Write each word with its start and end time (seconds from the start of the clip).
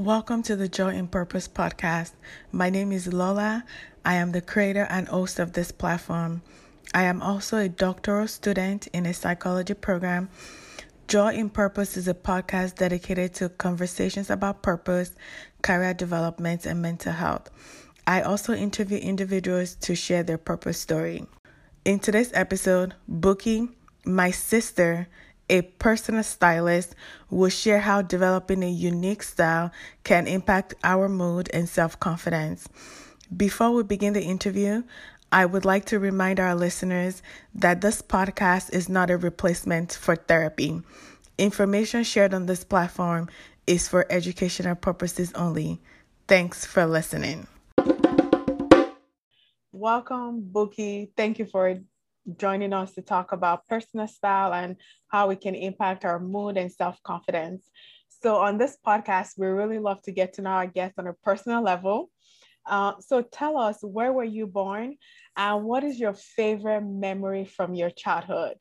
Welcome 0.00 0.42
to 0.44 0.56
the 0.56 0.66
Joy 0.66 0.94
in 0.94 1.08
Purpose 1.08 1.46
podcast. 1.46 2.12
My 2.52 2.70
name 2.70 2.90
is 2.90 3.12
Lola. 3.12 3.64
I 4.02 4.14
am 4.14 4.32
the 4.32 4.40
creator 4.40 4.86
and 4.88 5.06
host 5.06 5.38
of 5.38 5.52
this 5.52 5.72
platform. 5.72 6.40
I 6.94 7.02
am 7.02 7.20
also 7.20 7.58
a 7.58 7.68
doctoral 7.68 8.26
student 8.26 8.86
in 8.94 9.04
a 9.04 9.12
psychology 9.12 9.74
program. 9.74 10.30
Joy 11.06 11.34
in 11.34 11.50
Purpose 11.50 11.98
is 11.98 12.08
a 12.08 12.14
podcast 12.14 12.76
dedicated 12.76 13.34
to 13.34 13.50
conversations 13.50 14.30
about 14.30 14.62
purpose, 14.62 15.12
career 15.60 15.92
development, 15.92 16.64
and 16.64 16.80
mental 16.80 17.12
health. 17.12 17.50
I 18.06 18.22
also 18.22 18.54
interview 18.54 18.96
individuals 18.96 19.74
to 19.82 19.94
share 19.94 20.22
their 20.22 20.38
purpose 20.38 20.78
story. 20.78 21.26
In 21.84 21.98
today's 21.98 22.32
episode, 22.32 22.94
Buki, 23.06 23.68
my 24.06 24.30
sister, 24.30 25.08
a 25.50 25.62
personal 25.62 26.22
stylist 26.22 26.94
will 27.28 27.50
share 27.50 27.80
how 27.80 28.00
developing 28.00 28.62
a 28.62 28.70
unique 28.70 29.22
style 29.22 29.72
can 30.04 30.26
impact 30.26 30.74
our 30.84 31.08
mood 31.08 31.50
and 31.52 31.68
self 31.68 31.98
confidence. 32.00 32.68
Before 33.36 33.72
we 33.72 33.82
begin 33.82 34.12
the 34.14 34.22
interview, 34.22 34.84
I 35.32 35.46
would 35.46 35.64
like 35.64 35.84
to 35.86 35.98
remind 35.98 36.40
our 36.40 36.54
listeners 36.54 37.22
that 37.54 37.80
this 37.80 38.00
podcast 38.00 38.72
is 38.72 38.88
not 38.88 39.10
a 39.10 39.16
replacement 39.16 39.92
for 39.92 40.16
therapy. 40.16 40.82
Information 41.36 42.04
shared 42.04 42.32
on 42.32 42.46
this 42.46 42.64
platform 42.64 43.28
is 43.66 43.88
for 43.88 44.06
educational 44.10 44.74
purposes 44.74 45.32
only. 45.34 45.80
Thanks 46.26 46.64
for 46.64 46.86
listening. 46.86 47.46
Welcome, 49.72 50.50
Buki. 50.52 51.10
Thank 51.16 51.38
you 51.38 51.46
for 51.46 51.78
joining 52.36 52.72
us 52.72 52.92
to 52.92 53.02
talk 53.02 53.32
about 53.32 53.66
personal 53.66 54.06
style 54.06 54.52
and 54.52 54.76
how 55.08 55.28
we 55.28 55.36
can 55.36 55.54
impact 55.54 56.04
our 56.04 56.18
mood 56.18 56.56
and 56.56 56.72
self 56.72 57.02
confidence. 57.02 57.70
So, 58.22 58.36
on 58.36 58.58
this 58.58 58.76
podcast, 58.86 59.38
we 59.38 59.46
really 59.46 59.78
love 59.78 60.02
to 60.02 60.12
get 60.12 60.34
to 60.34 60.42
know 60.42 60.50
our 60.50 60.66
guests 60.66 60.98
on 60.98 61.06
a 61.06 61.14
personal 61.14 61.62
level. 61.62 62.10
Uh, 62.66 62.94
so, 63.00 63.22
tell 63.22 63.56
us 63.56 63.78
where 63.82 64.12
were 64.12 64.24
you 64.24 64.46
born 64.46 64.96
and 65.36 65.64
what 65.64 65.84
is 65.84 65.98
your 65.98 66.14
favorite 66.14 66.82
memory 66.82 67.44
from 67.44 67.74
your 67.74 67.90
childhood? 67.90 68.56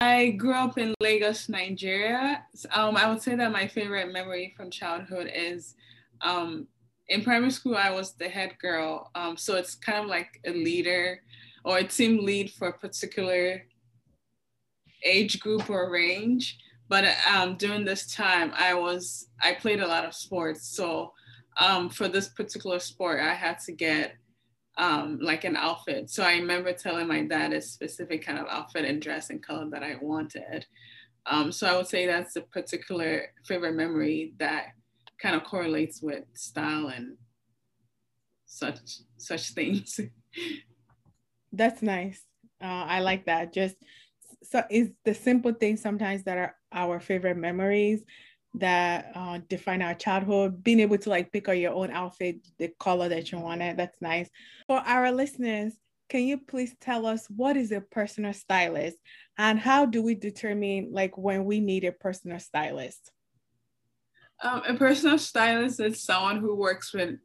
I 0.00 0.30
grew 0.30 0.54
up 0.54 0.78
in 0.78 0.94
Lagos, 1.00 1.48
Nigeria. 1.48 2.44
Um, 2.72 2.96
I 2.96 3.08
would 3.08 3.22
say 3.22 3.34
that 3.36 3.52
my 3.52 3.66
favorite 3.66 4.12
memory 4.12 4.52
from 4.56 4.70
childhood 4.70 5.30
is 5.34 5.74
um, 6.22 6.66
in 7.08 7.22
primary 7.22 7.50
school, 7.50 7.76
I 7.76 7.90
was 7.90 8.14
the 8.14 8.28
head 8.28 8.56
girl. 8.58 9.10
Um, 9.14 9.36
so 9.36 9.56
it's 9.56 9.74
kind 9.74 9.98
of 9.98 10.06
like 10.06 10.40
a 10.46 10.50
leader 10.50 11.20
or 11.64 11.78
a 11.78 11.84
team 11.84 12.24
lead 12.24 12.50
for 12.50 12.68
a 12.68 12.78
particular 12.78 13.62
age 15.04 15.40
group 15.40 15.68
or 15.70 15.90
range. 15.90 16.58
But 16.88 17.04
um, 17.32 17.56
during 17.56 17.84
this 17.84 18.12
time, 18.14 18.52
I 18.54 18.74
was 18.74 19.28
I 19.42 19.54
played 19.54 19.80
a 19.80 19.86
lot 19.86 20.04
of 20.04 20.14
sports. 20.14 20.68
So 20.76 21.12
um, 21.58 21.88
for 21.88 22.08
this 22.08 22.28
particular 22.28 22.78
sport, 22.78 23.20
I 23.20 23.34
had 23.34 23.58
to 23.60 23.72
get 23.72 24.14
um, 24.78 25.18
like 25.20 25.44
an 25.44 25.56
outfit. 25.56 26.10
So 26.10 26.22
I 26.22 26.34
remember 26.34 26.72
telling 26.72 27.08
my 27.08 27.22
dad 27.22 27.52
a 27.52 27.60
specific 27.60 28.24
kind 28.24 28.38
of 28.38 28.46
outfit 28.48 28.84
and 28.84 29.00
dress 29.00 29.30
and 29.30 29.42
color 29.42 29.68
that 29.70 29.82
I 29.82 29.96
wanted. 30.00 30.66
Um, 31.26 31.52
so 31.52 31.66
I 31.66 31.76
would 31.76 31.86
say 31.86 32.06
that's 32.06 32.36
a 32.36 32.40
particular 32.40 33.26
favorite 33.46 33.74
memory 33.74 34.34
that 34.38 34.68
kind 35.20 35.36
of 35.36 35.44
correlates 35.44 36.02
with 36.02 36.24
style 36.34 36.88
and 36.88 37.16
such 38.46 38.78
such 39.16 39.50
things. 39.50 40.00
That's 41.52 41.82
nice. 41.82 42.22
Uh, 42.62 42.84
I 42.88 43.00
like 43.00 43.26
that. 43.26 43.52
Just 43.52 43.76
so 44.42 44.62
it's 44.70 44.90
the 45.04 45.14
simple 45.14 45.52
things 45.52 45.80
sometimes 45.80 46.24
that 46.24 46.38
are 46.38 46.56
our 46.72 47.00
favorite 47.00 47.36
memories 47.36 48.04
that 48.54 49.12
uh, 49.14 49.38
define 49.48 49.82
our 49.82 49.94
childhood. 49.94 50.62
Being 50.62 50.80
able 50.80 50.98
to 50.98 51.10
like 51.10 51.32
pick 51.32 51.48
out 51.48 51.52
your 51.52 51.72
own 51.72 51.90
outfit, 51.90 52.36
the 52.58 52.68
color 52.78 53.08
that 53.08 53.32
you 53.32 53.38
wanted. 53.38 53.76
That's 53.76 54.00
nice. 54.00 54.28
For 54.66 54.78
our 54.78 55.10
listeners, 55.12 55.74
can 56.08 56.24
you 56.24 56.38
please 56.38 56.74
tell 56.80 57.06
us 57.06 57.26
what 57.34 57.56
is 57.56 57.72
a 57.72 57.80
personal 57.80 58.34
stylist 58.34 58.98
and 59.38 59.58
how 59.58 59.86
do 59.86 60.02
we 60.02 60.14
determine 60.14 60.90
like 60.92 61.16
when 61.16 61.44
we 61.44 61.60
need 61.60 61.84
a 61.84 61.92
personal 61.92 62.38
stylist? 62.38 63.12
Um, 64.42 64.62
a 64.68 64.74
personal 64.74 65.18
stylist 65.18 65.80
is 65.80 66.02
someone 66.02 66.40
who 66.40 66.54
works 66.54 66.92
with 66.92 67.16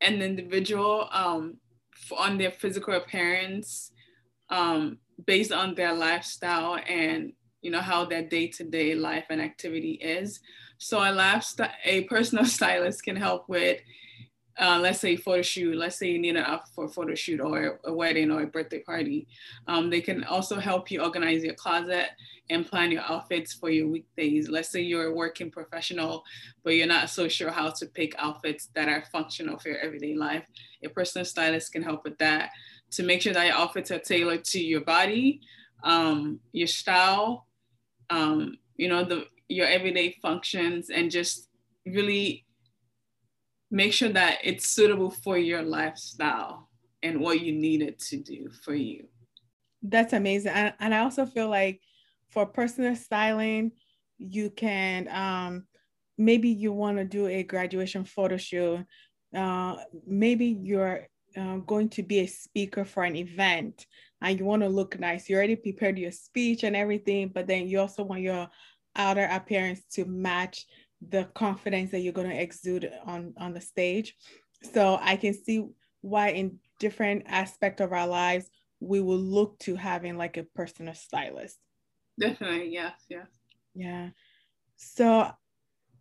an 0.00 0.22
individual 0.22 1.08
um, 1.12 1.58
on 2.16 2.38
their 2.38 2.50
physical 2.50 2.94
appearance 2.94 3.92
um, 4.50 4.98
based 5.26 5.52
on 5.52 5.74
their 5.74 5.94
lifestyle 5.94 6.78
and 6.88 7.32
you 7.62 7.70
know 7.70 7.80
how 7.80 8.04
their 8.04 8.22
day-to-day 8.22 8.94
life 8.94 9.24
and 9.30 9.40
activity 9.40 9.92
is. 9.92 10.40
So 10.78 10.98
a 10.98 11.10
lifestyle 11.12 11.70
a 11.84 12.04
personal 12.04 12.44
stylist 12.56 13.02
can 13.02 13.16
help 13.16 13.48
with 13.48 13.80
uh, 14.60 14.78
let's 14.80 15.00
say 15.00 15.16
photo 15.16 15.42
shoot, 15.42 15.76
let's 15.76 15.96
say 15.96 16.10
you 16.10 16.18
need 16.18 16.36
an 16.36 16.44
outfit 16.44 16.74
for 16.74 16.84
a 16.84 16.88
photo 16.88 17.14
shoot 17.14 17.40
or 17.40 17.80
a 17.84 17.92
wedding 17.92 18.30
or 18.30 18.42
a 18.42 18.46
birthday 18.46 18.78
party. 18.78 19.26
Um, 19.66 19.90
they 19.90 20.00
can 20.00 20.24
also 20.24 20.60
help 20.60 20.90
you 20.90 21.02
organize 21.02 21.42
your 21.42 21.54
closet 21.54 22.10
and 22.50 22.66
plan 22.66 22.92
your 22.92 23.02
outfits 23.02 23.52
for 23.52 23.70
your 23.70 23.88
weekdays. 23.88 24.48
Let's 24.48 24.68
say 24.68 24.80
you're 24.80 25.06
a 25.06 25.14
working 25.14 25.50
professional, 25.50 26.24
but 26.62 26.74
you're 26.74 26.86
not 26.86 27.10
so 27.10 27.26
sure 27.26 27.50
how 27.50 27.70
to 27.70 27.86
pick 27.86 28.14
outfits 28.18 28.68
that 28.74 28.88
are 28.88 29.04
functional 29.10 29.58
for 29.58 29.70
your 29.70 29.78
everyday 29.78 30.14
life. 30.14 30.46
A 30.84 30.88
personal 30.88 31.24
stylist 31.24 31.72
can 31.72 31.82
help 31.82 32.04
with 32.04 32.18
that 32.18 32.50
to 32.92 33.02
make 33.02 33.22
sure 33.22 33.32
that 33.32 33.46
your 33.46 33.56
outfits 33.56 33.90
are 33.90 33.98
tailored 33.98 34.44
to 34.44 34.60
your 34.60 34.82
body, 34.82 35.40
um, 35.82 36.38
your 36.52 36.68
style, 36.68 37.46
um, 38.10 38.56
you 38.76 38.88
know, 38.88 39.04
the 39.04 39.26
your 39.48 39.66
everyday 39.66 40.16
functions, 40.22 40.90
and 40.90 41.10
just 41.10 41.48
really 41.86 42.44
make 43.70 43.92
sure 43.92 44.10
that 44.10 44.38
it's 44.44 44.68
suitable 44.68 45.10
for 45.10 45.38
your 45.38 45.62
lifestyle 45.62 46.68
and 47.02 47.20
what 47.20 47.40
you 47.40 47.52
need 47.52 47.82
it 47.82 47.98
to 47.98 48.16
do 48.16 48.50
for 48.64 48.74
you. 48.74 49.06
That's 49.82 50.12
amazing. 50.12 50.52
And, 50.52 50.74
and 50.80 50.94
I 50.94 51.00
also 51.00 51.26
feel 51.26 51.48
like 51.48 51.80
for 52.30 52.46
personal 52.46 52.96
styling, 52.96 53.72
you 54.18 54.50
can 54.50 55.08
um, 55.08 55.66
maybe 56.16 56.48
you 56.48 56.72
want 56.72 56.98
to 56.98 57.04
do 57.04 57.26
a 57.26 57.42
graduation 57.42 58.04
photo 58.04 58.36
shoot. 58.36 58.84
Uh, 59.36 59.76
maybe 60.06 60.46
you're 60.46 61.08
uh, 61.36 61.56
going 61.58 61.88
to 61.90 62.02
be 62.02 62.20
a 62.20 62.26
speaker 62.26 62.84
for 62.84 63.02
an 63.02 63.16
event 63.16 63.86
and 64.22 64.38
you 64.38 64.44
want 64.44 64.62
to 64.62 64.68
look 64.68 64.98
nice. 64.98 65.28
You 65.28 65.36
already 65.36 65.56
prepared 65.56 65.98
your 65.98 66.12
speech 66.12 66.62
and 66.62 66.76
everything, 66.76 67.30
but 67.34 67.46
then 67.46 67.68
you 67.68 67.80
also 67.80 68.04
want 68.04 68.22
your 68.22 68.48
outer 68.96 69.28
appearance 69.30 69.82
to 69.92 70.04
match 70.04 70.66
the 71.10 71.24
confidence 71.34 71.90
that 71.90 72.00
you're 72.00 72.12
going 72.12 72.30
to 72.30 72.40
exude 72.40 72.90
on 73.04 73.34
on 73.38 73.52
the 73.52 73.60
stage. 73.60 74.14
So 74.72 74.98
i 75.00 75.16
can 75.16 75.34
see 75.34 75.66
why 76.00 76.30
in 76.30 76.58
different 76.80 77.24
aspect 77.26 77.80
of 77.80 77.92
our 77.92 78.06
lives 78.06 78.50
we 78.80 79.00
will 79.00 79.18
look 79.18 79.58
to 79.60 79.76
having 79.76 80.16
like 80.16 80.36
a 80.36 80.44
personal 80.54 80.94
stylist. 80.94 81.58
Definitely 82.18 82.70
yes 82.70 82.92
yes. 83.08 83.28
Yeah. 83.74 84.10
So 84.76 85.30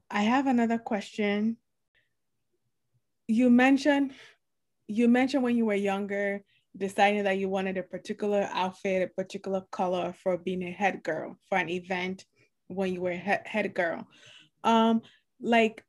i 0.10 0.22
have 0.22 0.48
another 0.48 0.78
question. 0.78 1.58
You 3.28 3.50
mentioned 3.50 4.12
you 4.88 5.08
mentioned 5.08 5.44
when 5.44 5.56
you 5.56 5.66
were 5.66 5.76
younger 5.76 6.44
deciding 6.76 7.24
that 7.24 7.38
you 7.38 7.48
wanted 7.50 7.78
a 7.78 7.84
particular 7.84 8.50
outfit 8.52 9.04
a 9.04 9.08
particular 9.08 9.62
color 9.72 10.14
for 10.24 10.38
being 10.38 10.64
a 10.64 10.72
head 10.72 11.04
girl 11.04 11.38
for 11.48 11.58
an 11.58 11.70
event 11.70 12.26
when 12.68 12.94
you 12.94 13.02
were 13.02 13.14
head, 13.14 13.42
head 13.46 13.74
girl 13.74 14.08
um, 14.64 15.02
like, 15.42 15.84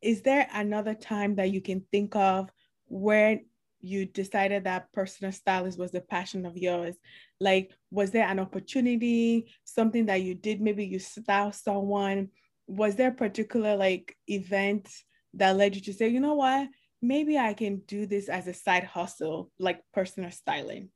is 0.00 0.22
there 0.22 0.48
another 0.52 0.94
time 0.94 1.36
that 1.36 1.50
you 1.50 1.60
can 1.60 1.84
think 1.90 2.14
of 2.14 2.50
where 2.86 3.40
you 3.80 4.06
decided 4.06 4.64
that 4.64 4.92
personal 4.92 5.32
stylist 5.32 5.78
was 5.78 5.90
the 5.90 6.00
passion 6.00 6.46
of 6.46 6.56
yours? 6.56 6.96
Like, 7.40 7.72
was 7.90 8.10
there 8.10 8.26
an 8.26 8.38
opportunity, 8.38 9.52
something 9.64 10.06
that 10.06 10.22
you 10.22 10.34
did? 10.34 10.60
Maybe 10.60 10.86
you 10.86 10.98
style 10.98 11.52
someone. 11.52 12.28
Was 12.66 12.96
there 12.96 13.10
a 13.10 13.14
particular 13.14 13.76
like 13.76 14.16
event 14.26 14.88
that 15.34 15.56
led 15.56 15.74
you 15.74 15.82
to 15.82 15.92
say, 15.92 16.08
you 16.08 16.20
know 16.20 16.34
what, 16.34 16.68
maybe 17.00 17.38
I 17.38 17.54
can 17.54 17.78
do 17.86 18.06
this 18.06 18.28
as 18.28 18.46
a 18.46 18.54
side 18.54 18.84
hustle, 18.84 19.50
like 19.58 19.80
personal 19.92 20.30
styling? 20.30 20.90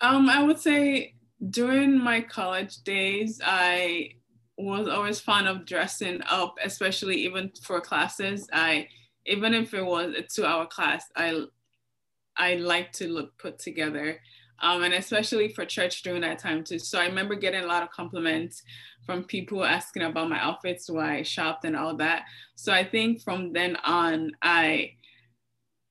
Um, 0.00 0.28
I 0.28 0.42
would 0.42 0.58
say 0.58 1.14
during 1.50 1.98
my 1.98 2.20
college 2.20 2.78
days, 2.82 3.40
I 3.44 4.12
was 4.58 4.88
always 4.88 5.20
fond 5.20 5.48
of 5.48 5.66
dressing 5.66 6.20
up, 6.28 6.56
especially 6.64 7.16
even 7.24 7.52
for 7.62 7.80
classes. 7.80 8.48
I 8.52 8.88
even 9.26 9.54
if 9.54 9.74
it 9.74 9.84
was 9.84 10.14
a 10.14 10.22
two-hour 10.22 10.66
class, 10.66 11.04
I 11.16 11.44
I 12.36 12.54
like 12.54 12.92
to 12.92 13.08
look 13.08 13.36
put 13.38 13.58
together. 13.58 14.20
Um, 14.58 14.84
and 14.84 14.94
especially 14.94 15.48
for 15.50 15.66
church 15.66 16.02
during 16.02 16.22
that 16.22 16.38
time 16.38 16.64
too. 16.64 16.78
So 16.78 16.98
I 16.98 17.04
remember 17.06 17.34
getting 17.34 17.62
a 17.62 17.66
lot 17.66 17.82
of 17.82 17.90
compliments 17.90 18.62
from 19.04 19.24
people 19.24 19.62
asking 19.62 20.02
about 20.02 20.30
my 20.30 20.40
outfits, 20.40 20.88
why 20.88 21.18
I 21.18 21.22
shopped 21.22 21.66
and 21.66 21.76
all 21.76 21.94
that. 21.98 22.22
So 22.54 22.72
I 22.72 22.82
think 22.82 23.20
from 23.20 23.52
then 23.52 23.76
on, 23.84 24.32
I 24.40 24.92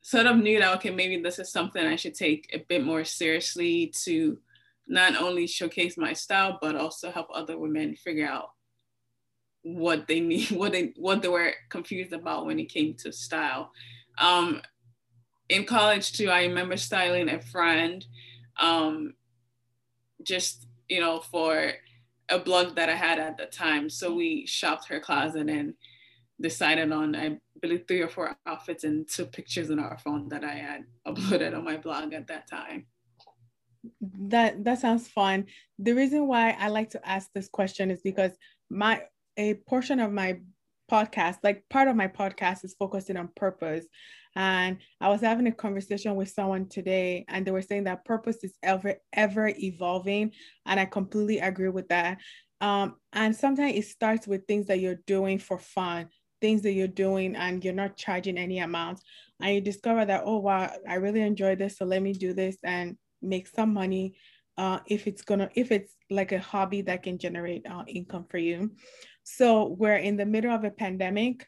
sort 0.02 0.26
of 0.26 0.38
knew 0.38 0.60
that, 0.60 0.76
okay, 0.78 0.90
maybe 0.90 1.22
this 1.22 1.38
is 1.38 1.52
something 1.52 1.86
I 1.86 1.96
should 1.96 2.16
take 2.16 2.50
a 2.54 2.66
bit 2.68 2.84
more 2.84 3.04
seriously 3.04 3.94
to 4.04 4.40
not 4.88 5.16
only 5.16 5.46
showcase 5.46 5.96
my 5.96 6.14
style, 6.14 6.58
but 6.60 6.76
also 6.76 7.12
help 7.12 7.28
other 7.34 7.60
women 7.60 7.96
figure 7.96 8.28
out 8.28 8.50
what 9.66 10.08
they 10.08 10.20
need, 10.20 10.52
what 10.52 10.72
they 10.72 10.94
what 10.96 11.22
they 11.22 11.28
were 11.28 11.54
confused 11.70 12.14
about 12.14 12.46
when 12.46 12.60
it 12.60 12.72
came 12.72 12.94
to 12.94 13.12
style. 13.12 13.72
Um, 14.18 14.62
in 15.50 15.66
college 15.66 16.14
too, 16.14 16.30
I 16.30 16.44
remember 16.44 16.78
styling 16.78 17.30
a 17.30 17.42
friend, 17.42 18.06
um, 18.60 19.16
just 20.24 20.68
you 20.88 21.02
know 21.02 21.20
for 21.20 21.74
a 22.30 22.40
blog 22.40 22.76
that 22.76 22.90
I 22.90 22.96
had 22.96 23.20
at 23.20 23.38
the 23.38 23.48
time. 23.48 23.90
So 23.90 24.14
we 24.14 24.46
shopped 24.46 24.88
her 24.88 25.00
closet 25.00 25.50
and 25.50 25.74
decided 26.40 26.92
on 26.92 27.16
I 27.16 27.40
believe 27.62 27.86
three 27.88 28.02
or 28.02 28.10
four 28.10 28.38
outfits 28.46 28.84
and 28.84 29.08
took 29.08 29.32
pictures 29.32 29.72
on 29.72 29.80
our 29.80 29.98
phone 29.98 30.30
that 30.30 30.44
I 30.44 30.54
had 30.54 30.86
uploaded 31.08 31.56
on 31.56 31.64
my 31.64 31.78
blog 31.78 32.14
at 32.14 32.28
that 32.28 32.48
time. 32.48 32.86
That 34.02 34.64
that 34.64 34.80
sounds 34.80 35.08
fun. 35.08 35.46
The 35.80 35.94
reason 35.94 36.28
why 36.28 36.52
I 36.60 36.70
like 36.70 36.92
to 36.92 37.08
ask 37.08 37.32
this 37.34 37.50
question 37.50 37.90
is 37.90 38.02
because 38.02 38.32
my 38.70 39.02
a 39.38 39.56
portion 39.56 40.00
of 40.00 40.12
my 40.12 40.40
podcast, 40.92 41.38
like 41.44 41.64
part 41.70 41.88
of 41.88 41.96
my 41.96 42.08
podcast 42.08 42.64
is 42.64 42.76
focusing 42.78 43.18
on 43.18 43.30
purpose. 43.36 43.86
And 44.36 44.80
I 45.00 45.10
was 45.10 45.22
having 45.22 45.48
a 45.48 45.52
conversation 45.52 46.16
with 46.16 46.30
someone 46.30 46.68
today, 46.68 47.26
and 47.30 47.46
they 47.46 47.52
were 47.52 47.62
saying 47.62 47.86
that 47.86 48.06
purpose 48.06 48.44
is 48.44 48.58
ever, 48.62 48.96
ever 49.14 49.48
evolving. 49.48 50.32
And 50.66 50.80
I 50.80 50.86
completely 50.86 51.40
agree 51.40 51.70
with 51.70 51.88
that. 51.88 52.18
Um, 52.62 52.96
and 53.14 53.36
sometimes 53.36 53.76
it 53.76 53.86
starts 53.86 54.28
with 54.28 54.46
things 54.46 54.68
that 54.68 54.80
you're 54.80 55.00
doing 55.08 55.40
for 55.40 55.58
fun, 55.58 56.10
things 56.42 56.62
that 56.64 56.74
you're 56.74 56.88
doing, 56.88 57.36
and 57.36 57.64
you're 57.64 57.74
not 57.74 57.98
charging 57.98 58.38
any 58.38 58.60
amount. 58.60 59.00
And 59.42 59.56
you 59.56 59.62
discover 59.62 60.06
that, 60.06 60.24
oh, 60.26 60.40
wow, 60.40 60.72
I 60.88 60.96
really 60.96 61.22
enjoy 61.22 61.56
this. 61.56 61.78
So 61.78 61.86
let 61.86 62.02
me 62.02 62.14
do 62.14 62.34
this 62.34 62.58
and 62.64 62.98
make 63.22 63.48
some 63.48 63.74
money. 63.74 64.16
Uh, 64.58 64.80
if 64.88 65.06
it's 65.06 65.22
gonna, 65.22 65.50
if 65.56 65.72
it's 65.72 65.94
like 66.10 66.32
a 66.32 66.40
hobby 66.40 66.82
that 66.82 67.04
can 67.04 67.18
generate 67.18 67.66
uh, 67.70 67.84
income 67.88 68.26
for 68.30 68.38
you. 68.38 68.72
So 69.26 69.76
we're 69.78 69.98
in 69.98 70.18
the 70.18 70.26
middle 70.26 70.54
of 70.54 70.64
a 70.64 70.70
pandemic. 70.70 71.48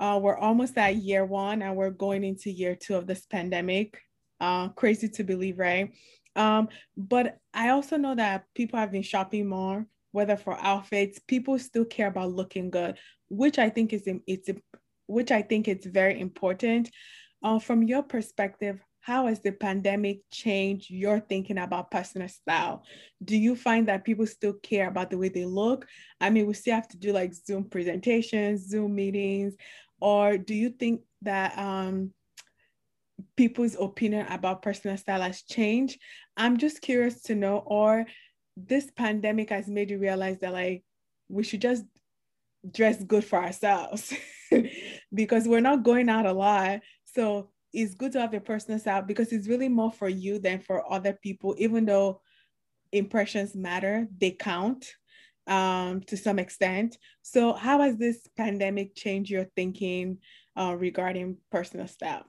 Uh, 0.00 0.18
we're 0.20 0.36
almost 0.36 0.76
at 0.76 0.96
year 0.96 1.24
one 1.24 1.62
and 1.62 1.76
we're 1.76 1.90
going 1.90 2.24
into 2.24 2.50
year 2.50 2.74
two 2.74 2.96
of 2.96 3.06
this 3.06 3.24
pandemic. 3.26 3.98
Uh, 4.40 4.68
crazy 4.70 5.08
to 5.08 5.22
believe, 5.22 5.58
right? 5.58 5.92
Um, 6.34 6.68
but 6.96 7.38
I 7.54 7.68
also 7.68 7.96
know 7.96 8.16
that 8.16 8.46
people 8.56 8.80
have 8.80 8.90
been 8.90 9.02
shopping 9.02 9.48
more, 9.48 9.86
whether 10.10 10.36
for 10.36 10.58
outfits, 10.58 11.20
people 11.20 11.58
still 11.60 11.84
care 11.84 12.08
about 12.08 12.32
looking 12.32 12.70
good, 12.70 12.98
which 13.28 13.58
I 13.58 13.70
think 13.70 13.92
is 13.92 14.08
it's 14.26 14.50
which 15.06 15.30
I 15.30 15.42
think 15.42 15.68
it's 15.68 15.86
very 15.86 16.18
important. 16.18 16.90
Uh, 17.44 17.60
from 17.60 17.84
your 17.84 18.02
perspective, 18.02 18.80
how 19.02 19.26
has 19.26 19.40
the 19.40 19.50
pandemic 19.50 20.20
changed 20.30 20.88
your 20.88 21.18
thinking 21.18 21.58
about 21.58 21.90
personal 21.90 22.28
style? 22.28 22.84
Do 23.22 23.36
you 23.36 23.56
find 23.56 23.88
that 23.88 24.04
people 24.04 24.26
still 24.28 24.54
care 24.54 24.86
about 24.86 25.10
the 25.10 25.18
way 25.18 25.28
they 25.28 25.44
look? 25.44 25.86
I 26.20 26.30
mean, 26.30 26.46
we 26.46 26.54
still 26.54 26.76
have 26.76 26.86
to 26.88 26.96
do 26.96 27.12
like 27.12 27.34
Zoom 27.34 27.64
presentations, 27.64 28.68
Zoom 28.68 28.94
meetings, 28.94 29.54
or 30.00 30.38
do 30.38 30.54
you 30.54 30.70
think 30.70 31.02
that 31.22 31.58
um, 31.58 32.12
people's 33.36 33.76
opinion 33.78 34.26
about 34.28 34.62
personal 34.62 34.96
style 34.96 35.22
has 35.22 35.42
changed? 35.42 36.00
I'm 36.36 36.56
just 36.56 36.80
curious 36.80 37.22
to 37.22 37.34
know, 37.34 37.58
or 37.58 38.06
this 38.56 38.88
pandemic 38.96 39.50
has 39.50 39.66
made 39.66 39.90
you 39.90 39.98
realize 39.98 40.38
that 40.40 40.52
like 40.52 40.84
we 41.28 41.42
should 41.42 41.60
just 41.60 41.84
dress 42.70 43.02
good 43.02 43.24
for 43.24 43.42
ourselves 43.42 44.14
because 45.14 45.48
we're 45.48 45.60
not 45.60 45.82
going 45.82 46.08
out 46.08 46.26
a 46.26 46.32
lot. 46.32 46.80
So 47.04 47.51
it's 47.72 47.94
good 47.94 48.12
to 48.12 48.20
have 48.20 48.34
a 48.34 48.40
personal 48.40 48.78
style 48.78 49.02
because 49.02 49.32
it's 49.32 49.48
really 49.48 49.68
more 49.68 49.92
for 49.92 50.08
you 50.08 50.38
than 50.38 50.60
for 50.60 50.90
other 50.92 51.12
people, 51.12 51.54
even 51.58 51.86
though 51.86 52.20
impressions 52.92 53.54
matter, 53.54 54.06
they 54.18 54.30
count 54.30 54.94
um, 55.46 56.00
to 56.02 56.16
some 56.16 56.38
extent. 56.38 56.98
So, 57.22 57.52
how 57.52 57.80
has 57.80 57.96
this 57.96 58.28
pandemic 58.36 58.94
changed 58.94 59.30
your 59.30 59.46
thinking 59.56 60.18
uh, 60.56 60.76
regarding 60.78 61.38
personal 61.50 61.88
style? 61.88 62.24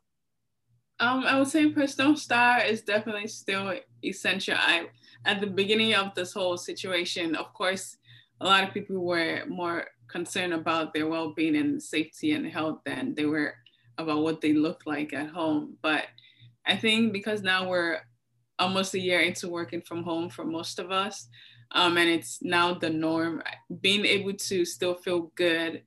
Um, 0.99 1.25
I 1.25 1.37
would 1.37 1.47
say 1.47 1.69
personal 1.69 2.15
style 2.15 2.65
is 2.67 2.81
definitely 2.81 3.27
still 3.27 3.73
essential. 4.03 4.55
I 4.57 4.87
at 5.25 5.41
the 5.41 5.47
beginning 5.47 5.93
of 5.93 6.13
this 6.15 6.33
whole 6.33 6.57
situation, 6.57 7.35
of 7.35 7.53
course, 7.53 7.97
a 8.39 8.45
lot 8.45 8.63
of 8.63 8.73
people 8.73 9.03
were 9.03 9.43
more 9.47 9.85
concerned 10.07 10.53
about 10.53 10.93
their 10.93 11.07
well-being 11.07 11.55
and 11.55 11.81
safety 11.81 12.33
and 12.33 12.45
health 12.45 12.79
than 12.85 13.15
they 13.15 13.25
were 13.25 13.55
about 13.97 14.23
what 14.23 14.41
they 14.41 14.53
look 14.53 14.83
like 14.85 15.13
at 15.13 15.29
home. 15.29 15.77
But 15.81 16.05
I 16.65 16.77
think 16.77 17.13
because 17.13 17.41
now 17.41 17.67
we're 17.67 17.99
almost 18.59 18.93
a 18.93 18.99
year 18.99 19.19
into 19.21 19.49
working 19.49 19.81
from 19.81 20.03
home 20.03 20.29
for 20.29 20.45
most 20.45 20.79
of 20.79 20.91
us, 20.91 21.27
um, 21.71 21.97
and 21.97 22.09
it's 22.09 22.39
now 22.41 22.73
the 22.73 22.89
norm, 22.89 23.41
being 23.81 24.05
able 24.05 24.33
to 24.33 24.65
still 24.65 24.95
feel 24.95 25.31
good 25.35 25.83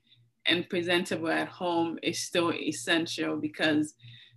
and 0.46 0.68
presentable 0.68 1.28
at 1.28 1.48
home 1.48 1.98
is 2.02 2.20
still 2.20 2.52
essential 2.52 3.36
because 3.36 3.94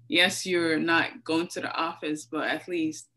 yes, 0.07 0.45
you're 0.45 0.79
not 0.79 1.23
going 1.23 1.47
to 1.47 1.61
the 1.61 1.71
office, 1.71 2.25
but 2.25 2.47
at 2.47 2.67
least 2.67 3.09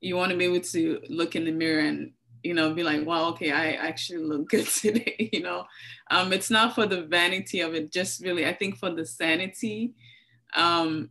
you 0.00 0.16
want 0.16 0.32
to 0.32 0.38
be 0.38 0.44
able 0.44 0.60
to 0.60 1.00
look 1.08 1.36
in 1.36 1.44
the 1.44 1.52
mirror 1.52 1.80
and 1.80 2.12
you 2.42 2.54
know 2.54 2.74
be 2.74 2.82
like 2.82 3.06
wow 3.06 3.28
okay 3.28 3.52
i 3.52 3.72
actually 3.72 4.22
look 4.22 4.48
good 4.50 4.66
today 4.66 5.30
you 5.32 5.40
know? 5.40 5.64
Um 6.10 6.32
it's 6.32 6.50
not 6.50 6.74
for 6.74 6.86
the 6.86 7.02
vanity 7.02 7.60
of 7.60 7.74
it 7.74 7.92
just 7.92 8.22
really 8.22 8.46
i 8.46 8.52
think 8.52 8.76
for 8.76 8.90
the 8.90 9.06
sanity 9.06 9.94
um 10.56 11.10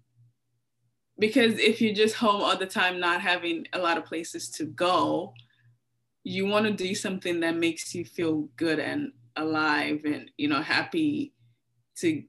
because 1.19 1.59
if 1.59 1.81
you're 1.81 1.93
just 1.93 2.15
home 2.15 2.41
all 2.41 2.57
the 2.57 2.65
time 2.65 2.99
not 2.99 3.21
having 3.21 3.67
a 3.73 3.79
lot 3.79 3.97
of 3.97 4.05
places 4.05 4.49
to 4.49 4.65
go 4.65 5.33
you 6.23 6.45
want 6.45 6.65
to 6.65 6.71
do 6.71 6.93
something 6.93 7.39
that 7.39 7.55
makes 7.55 7.95
you 7.95 8.05
feel 8.05 8.49
good 8.55 8.79
and 8.79 9.11
alive 9.35 10.01
and 10.05 10.29
you 10.37 10.47
know 10.47 10.61
happy 10.61 11.33
to 11.95 12.23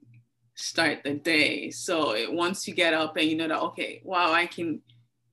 start 0.55 1.03
the 1.03 1.13
day. 1.13 1.71
So 1.71 2.15
it, 2.15 2.31
once 2.31 2.67
you 2.67 2.73
get 2.73 2.93
up 2.93 3.17
and 3.17 3.27
you 3.27 3.35
know 3.35 3.47
that 3.47 3.61
okay 3.61 4.01
wow 4.03 4.31
i 4.31 4.45
can 4.45 4.81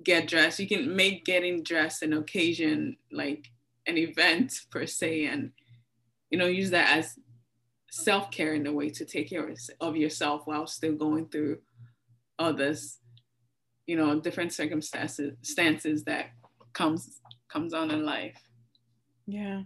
get 0.03 0.27
dressed 0.27 0.59
you 0.59 0.67
can 0.67 0.97
make 0.97 1.27
getting 1.27 1.63
dressed 1.63 2.03
an 2.03 2.15
occasion 2.15 2.97
like 3.13 3.51
an 3.91 3.99
event 3.99 4.53
per 4.71 4.87
se 4.87 5.27
and 5.27 5.51
you 6.31 6.39
know 6.39 6.47
use 6.47 6.71
that 6.71 6.97
as 6.99 7.19
self-care 7.91 8.55
in 8.55 8.67
a 8.67 8.73
way 8.73 8.89
to 8.89 9.05
take 9.05 9.29
care 9.29 9.53
of 9.81 9.97
yourself 9.97 10.43
while 10.47 10.67
still 10.67 10.95
going 10.95 11.27
through 11.29 11.59
all 12.39 12.55
this 12.55 12.99
you 13.87 13.97
know 13.97 14.21
different 14.21 14.53
circumstances 14.53 15.37
stances 15.43 16.05
that 16.05 16.27
comes 16.73 17.21
comes 17.49 17.75
on 17.75 17.91
in 17.91 18.05
life. 18.07 18.41
Yeah. 19.27 19.63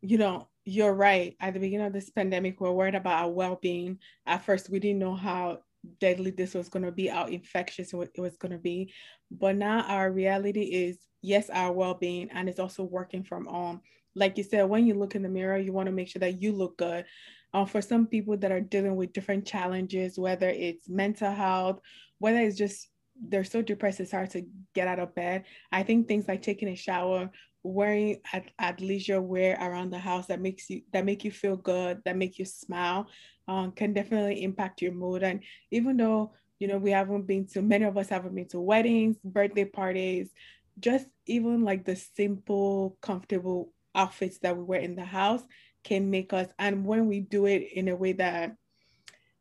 You 0.00 0.18
know 0.18 0.48
you're 0.64 0.94
right. 0.94 1.36
At 1.40 1.52
the 1.52 1.60
beginning 1.60 1.86
of 1.86 1.92
this 1.92 2.08
pandemic 2.08 2.60
we're 2.60 2.72
worried 2.72 2.94
about 2.94 3.24
our 3.24 3.30
well-being. 3.30 3.98
At 4.26 4.44
first 4.44 4.70
we 4.70 4.80
didn't 4.80 5.00
know 5.00 5.14
how 5.14 5.58
deadly 6.00 6.30
this 6.30 6.54
was 6.54 6.68
going 6.68 6.84
to 6.84 6.92
be 6.92 7.08
how 7.08 7.26
infectious 7.26 7.92
it 7.92 8.18
was 8.18 8.36
going 8.36 8.52
to 8.52 8.58
be 8.58 8.92
but 9.30 9.56
now 9.56 9.82
our 9.82 10.10
reality 10.10 10.62
is 10.62 10.98
yes, 11.24 11.48
our 11.48 11.72
well-being, 11.72 12.30
and 12.32 12.48
it's 12.48 12.60
also 12.60 12.84
working 12.84 13.24
from 13.24 13.46
home. 13.46 13.80
Like 14.14 14.36
you 14.36 14.44
said, 14.44 14.68
when 14.68 14.86
you 14.86 14.94
look 14.94 15.14
in 15.14 15.22
the 15.22 15.28
mirror, 15.28 15.56
you 15.56 15.72
want 15.72 15.86
to 15.86 15.92
make 15.92 16.08
sure 16.08 16.20
that 16.20 16.40
you 16.40 16.52
look 16.52 16.76
good. 16.76 17.06
Uh, 17.52 17.64
for 17.64 17.80
some 17.80 18.06
people 18.06 18.36
that 18.36 18.52
are 18.52 18.60
dealing 18.60 18.94
with 18.96 19.12
different 19.12 19.46
challenges, 19.46 20.18
whether 20.18 20.48
it's 20.48 20.88
mental 20.88 21.32
health, 21.32 21.80
whether 22.18 22.38
it's 22.38 22.58
just 22.58 22.88
they're 23.28 23.44
so 23.44 23.62
depressed 23.62 24.00
it's 24.00 24.10
hard 24.10 24.28
to 24.30 24.44
get 24.74 24.88
out 24.88 24.98
of 24.98 25.14
bed. 25.14 25.44
I 25.72 25.82
think 25.82 26.06
things 26.06 26.26
like 26.28 26.42
taking 26.42 26.68
a 26.68 26.74
shower, 26.74 27.30
wearing 27.64 28.20
at, 28.32 28.50
at 28.58 28.80
leisure 28.80 29.20
wear 29.20 29.56
around 29.60 29.90
the 29.90 29.98
house 29.98 30.26
that 30.26 30.40
makes 30.40 30.68
you 30.70 30.82
that 30.92 31.04
make 31.04 31.24
you 31.24 31.30
feel 31.30 31.56
good, 31.56 32.00
that 32.04 32.16
make 32.16 32.38
you 32.38 32.44
smile, 32.44 33.08
um, 33.48 33.72
can 33.72 33.92
definitely 33.92 34.44
impact 34.44 34.82
your 34.82 34.92
mood. 34.92 35.22
And 35.22 35.42
even 35.70 35.96
though 35.96 36.34
you 36.60 36.68
know 36.68 36.78
we 36.78 36.90
haven't 36.90 37.26
been 37.26 37.46
to 37.48 37.62
many 37.62 37.84
of 37.84 37.96
us 37.96 38.10
haven't 38.10 38.34
been 38.34 38.48
to 38.48 38.60
weddings, 38.60 39.16
birthday 39.24 39.64
parties, 39.64 40.30
just 40.78 41.06
even 41.26 41.64
like 41.64 41.84
the 41.84 41.96
simple, 41.96 42.98
comfortable 43.00 43.72
outfits 43.94 44.38
that 44.38 44.56
we 44.56 44.62
wear 44.62 44.80
in 44.80 44.94
the 44.94 45.04
house 45.04 45.42
can 45.82 46.10
make 46.10 46.32
us, 46.32 46.48
and 46.58 46.84
when 46.84 47.06
we 47.06 47.20
do 47.20 47.46
it 47.46 47.72
in 47.72 47.88
a 47.88 47.96
way 47.96 48.12
that 48.12 48.56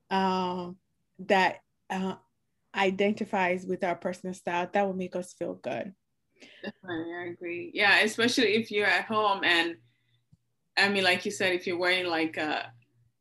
um, 0.09 0.77
that 1.19 1.57
uh, 1.89 2.15
identifies 2.75 3.65
with 3.65 3.83
our 3.83 3.95
personal 3.95 4.33
style, 4.33 4.69
that 4.71 4.85
will 4.85 4.93
make 4.93 5.15
us 5.15 5.33
feel 5.33 5.55
good. 5.55 5.93
Definitely, 6.63 7.13
I 7.13 7.29
agree. 7.31 7.71
Yeah, 7.73 8.00
especially 8.01 8.55
if 8.55 8.71
you're 8.71 8.88
at 8.88 9.05
home 9.05 9.43
and 9.43 9.75
I 10.77 10.89
mean, 10.89 11.03
like 11.03 11.25
you 11.25 11.31
said, 11.31 11.53
if 11.53 11.67
you're 11.67 11.77
wearing 11.77 12.07
like 12.07 12.38
a 12.38 12.71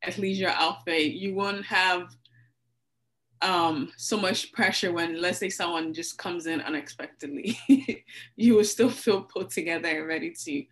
athleisure 0.06 0.52
outfit, 0.54 1.12
you 1.12 1.34
won't 1.34 1.64
have 1.66 2.08
um, 3.42 3.90
so 3.96 4.16
much 4.16 4.52
pressure 4.52 4.92
when, 4.92 5.20
let's 5.20 5.38
say, 5.38 5.50
someone 5.50 5.92
just 5.92 6.16
comes 6.16 6.46
in 6.46 6.60
unexpectedly. 6.60 7.58
you 8.36 8.54
will 8.54 8.64
still 8.64 8.90
feel 8.90 9.22
put 9.22 9.50
together 9.50 9.88
and 9.88 10.08
ready 10.08 10.32
to, 10.44 10.64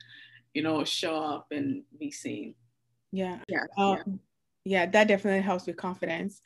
you 0.55 0.63
know, 0.63 0.85
show 0.85 1.17
up 1.17 1.47
and 1.51 1.83
be 1.99 2.11
seen. 2.11 2.55
Yeah. 3.13 3.39
Yeah. 3.49 3.65
Um, 3.77 4.21
yeah. 4.65 4.85
yeah, 4.85 4.87
that 4.87 5.09
definitely 5.09 5.43
helps 5.43 5.67
with 5.67 5.77
confidence. 5.77 6.41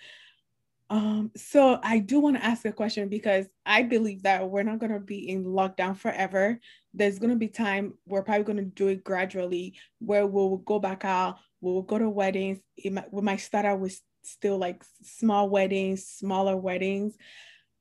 Um, 0.90 1.30
so 1.34 1.80
I 1.82 1.98
do 1.98 2.20
want 2.20 2.36
to 2.36 2.44
ask 2.44 2.64
a 2.64 2.72
question 2.72 3.08
because 3.08 3.46
I 3.64 3.82
believe 3.82 4.22
that 4.24 4.48
we're 4.48 4.62
not 4.62 4.78
going 4.78 4.92
to 4.92 5.00
be 5.00 5.28
in 5.28 5.44
lockdown 5.44 5.96
forever. 5.96 6.60
There's 6.92 7.18
going 7.18 7.30
to 7.30 7.36
be 7.36 7.48
time 7.48 7.94
we're 8.06 8.22
probably 8.22 8.44
going 8.44 8.58
to 8.58 8.64
do 8.64 8.88
it 8.88 9.02
gradually 9.02 9.78
where 9.98 10.26
we'll 10.26 10.58
go 10.58 10.78
back 10.78 11.04
out, 11.04 11.38
we'll 11.60 11.82
go 11.82 11.98
to 11.98 12.08
weddings. 12.08 12.58
Might, 12.84 13.12
we 13.12 13.22
might 13.22 13.40
start 13.40 13.64
out 13.64 13.80
with 13.80 13.98
still 14.24 14.58
like 14.58 14.84
small 15.02 15.48
weddings, 15.48 16.06
smaller 16.06 16.56
weddings. 16.56 17.16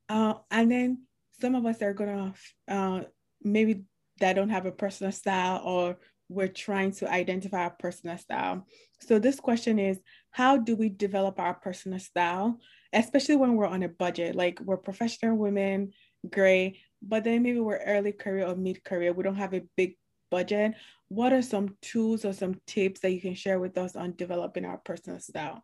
Uh, 0.07 0.36
and 0.50 0.72
then 0.72 1.03
some 1.41 1.55
of 1.55 1.65
us 1.65 1.81
are 1.81 1.93
going 1.93 2.33
to 2.67 2.74
uh, 2.74 3.03
maybe 3.41 3.83
that 4.19 4.33
don't 4.33 4.50
have 4.50 4.65
a 4.65 4.72
personal 4.72 5.12
style 5.12 5.62
or 5.65 5.98
we're 6.29 6.48
trying 6.48 6.91
to 6.93 7.12
identify 7.12 7.63
our 7.63 7.75
personal 7.77 8.17
style. 8.17 8.65
So 9.01 9.19
this 9.19 9.39
question 9.39 9.79
is, 9.79 10.00
how 10.31 10.57
do 10.57 10.75
we 10.75 10.89
develop 10.89 11.39
our 11.39 11.53
personal 11.53 12.00
style? 12.00 12.60
Especially 12.94 13.36
when 13.36 13.56
we're 13.56 13.68
on 13.68 13.84
a 13.84 13.90
budget. 13.90 14.36
Like 14.36 14.60
we're 14.62 14.78
professional 14.78 15.36
women, 15.36 15.92
great, 16.30 16.78
but 17.02 17.24
then 17.24 17.44
maybe 17.44 17.60
we're 17.60 17.84
early 17.84 18.12
career 18.12 18.48
or 18.48 18.56
mid 18.56 18.84
career. 18.84 19.14
We 19.14 19.24
don't 19.24 19.36
have 19.36 19.54
a 19.54 19.64
big 19.76 19.96
budget. 20.32 20.76
What 21.10 21.34
are 21.34 21.42
some 21.42 21.76
tools 21.82 22.26
or 22.26 22.34
some 22.34 22.56
tips 22.66 23.02
that 23.02 23.12
you 23.12 23.22
can 23.22 23.36
share 23.36 23.60
with 23.60 23.78
us 23.78 23.96
on 23.96 24.16
developing 24.16 24.66
our 24.66 24.78
personal 24.78 25.20
style? 25.20 25.64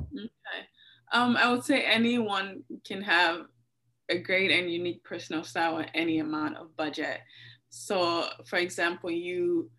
Okay. 0.00 0.66
Um, 1.12 1.36
I 1.36 1.50
would 1.50 1.64
say 1.64 1.82
anyone 1.82 2.62
can 2.86 3.02
have 3.02 3.46
a 4.08 4.18
great 4.18 4.50
and 4.50 4.70
unique 4.70 5.02
personal 5.04 5.44
style 5.44 5.78
at 5.78 5.90
any 5.94 6.18
amount 6.18 6.56
of 6.56 6.76
budget. 6.76 7.20
So, 7.70 8.28
for 8.46 8.58
example, 8.58 9.10
you 9.10 9.70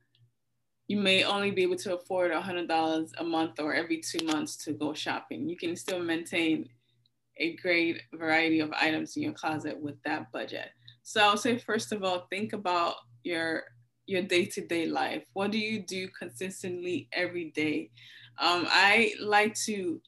you 0.88 0.98
may 0.98 1.24
only 1.24 1.50
be 1.50 1.64
able 1.64 1.78
to 1.78 1.96
afford 1.96 2.32
$100 2.32 3.12
a 3.18 3.24
month 3.24 3.60
or 3.60 3.74
every 3.74 4.02
two 4.02 4.24
months 4.25 4.56
to 4.58 4.74
go 4.74 4.94
shopping. 4.94 5.50
You 5.50 5.58
can 5.58 5.75
still 5.75 6.00
maintain 6.00 6.70
a 7.38 7.56
great 7.58 8.01
variety 8.13 8.60
of 8.60 8.72
items 8.74 9.15
in 9.15 9.24
your 9.24 9.34
closet 9.34 9.80
with 9.80 9.96
that 10.04 10.32
budget. 10.32 10.70
So 11.04 11.22
I'll 11.22 11.38
say 11.38 11.58
first 11.58 11.92
of 11.92 12.04
all, 12.04 12.27
think 12.30 12.54
about 12.54 12.96
your 13.24 13.63
your 14.08 14.22
day-to-day 14.22 14.86
life. 14.86 15.24
What 15.34 15.51
do 15.51 15.58
you 15.58 15.82
do 15.82 16.08
consistently 16.10 17.10
every 17.12 17.51
day? 17.56 17.89
Um, 18.39 18.68
I 18.70 19.13
like 19.20 19.56
to 19.65 20.01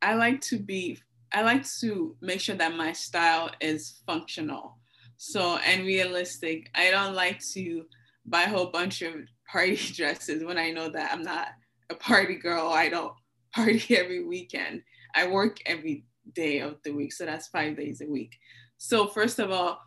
I 0.00 0.14
like 0.14 0.40
to 0.42 0.58
be 0.58 0.98
I 1.32 1.42
like 1.42 1.66
to 1.80 2.16
make 2.20 2.40
sure 2.40 2.56
that 2.56 2.76
my 2.76 2.92
style 2.92 3.50
is 3.60 4.00
functional. 4.06 4.78
So 5.16 5.58
and 5.58 5.84
realistic. 5.84 6.70
I 6.74 6.90
don't 6.90 7.14
like 7.14 7.40
to 7.52 7.84
buy 8.24 8.44
a 8.44 8.48
whole 8.48 8.66
bunch 8.66 9.02
of 9.02 9.14
party 9.50 9.76
dresses 9.94 10.44
when 10.44 10.58
I 10.58 10.70
know 10.70 10.88
that 10.90 11.12
I'm 11.12 11.22
not 11.22 11.48
a 11.90 11.94
party 11.94 12.36
girl. 12.36 12.68
I 12.68 12.88
don't 12.88 13.12
party 13.54 13.96
every 13.96 14.24
weekend. 14.24 14.82
I 15.14 15.26
work 15.26 15.58
every 15.66 16.04
day 16.34 16.60
of 16.60 16.76
the 16.84 16.92
week. 16.92 17.12
So 17.12 17.24
that's 17.24 17.48
five 17.48 17.76
days 17.76 18.00
a 18.00 18.06
week. 18.06 18.36
So, 18.76 19.06
first 19.06 19.38
of 19.38 19.50
all, 19.50 19.80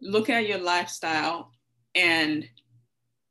look 0.00 0.28
at 0.28 0.46
your 0.46 0.58
lifestyle 0.58 1.50
and 1.94 2.46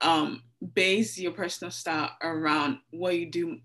um, 0.02 0.44
base 0.74 1.18
your 1.18 1.32
personal 1.32 1.72
style 1.72 2.12
around 2.22 2.80
what 2.92 3.18
you 3.18 3.30
do 3.30 3.60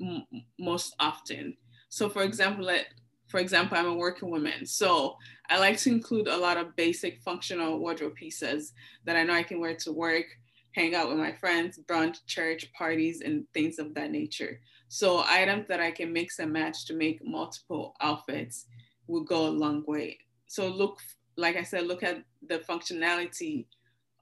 m- 0.00 0.24
most 0.58 0.94
often. 1.00 1.56
So, 1.88 2.08
for 2.08 2.22
example, 2.22 2.64
let, 2.64 2.86
for 3.28 3.40
example, 3.40 3.76
I'm 3.76 3.86
a 3.86 3.94
working 3.94 4.30
woman. 4.30 4.66
So, 4.66 5.16
I 5.48 5.58
like 5.58 5.78
to 5.78 5.90
include 5.90 6.28
a 6.28 6.36
lot 6.36 6.56
of 6.56 6.76
basic 6.76 7.20
functional 7.22 7.78
wardrobe 7.78 8.14
pieces 8.14 8.72
that 9.04 9.16
I 9.16 9.24
know 9.24 9.34
I 9.34 9.42
can 9.42 9.60
wear 9.60 9.74
to 9.76 9.92
work, 9.92 10.26
hang 10.74 10.94
out 10.94 11.08
with 11.08 11.18
my 11.18 11.32
friends, 11.32 11.78
brunch, 11.86 12.18
church, 12.26 12.72
parties, 12.72 13.20
and 13.20 13.44
things 13.52 13.78
of 13.78 13.94
that 13.94 14.10
nature. 14.10 14.60
So 14.94 15.24
items 15.26 15.66
that 15.66 15.80
I 15.80 15.90
can 15.90 16.12
mix 16.12 16.38
and 16.38 16.52
match 16.52 16.86
to 16.86 16.94
make 16.94 17.18
multiple 17.24 17.96
outfits 18.00 18.66
will 19.08 19.24
go 19.24 19.48
a 19.48 19.58
long 19.64 19.82
way. 19.88 20.20
So 20.46 20.68
look, 20.68 21.00
like 21.36 21.56
I 21.56 21.64
said, 21.64 21.88
look 21.88 22.04
at 22.04 22.22
the 22.46 22.60
functionality 22.60 23.66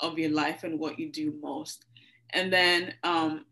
of 0.00 0.18
your 0.18 0.30
life 0.30 0.64
and 0.64 0.80
what 0.80 0.98
you 0.98 1.12
do 1.12 1.34
most. 1.42 1.84
And 2.30 2.50
then, 2.50 2.94
um, 3.04 3.44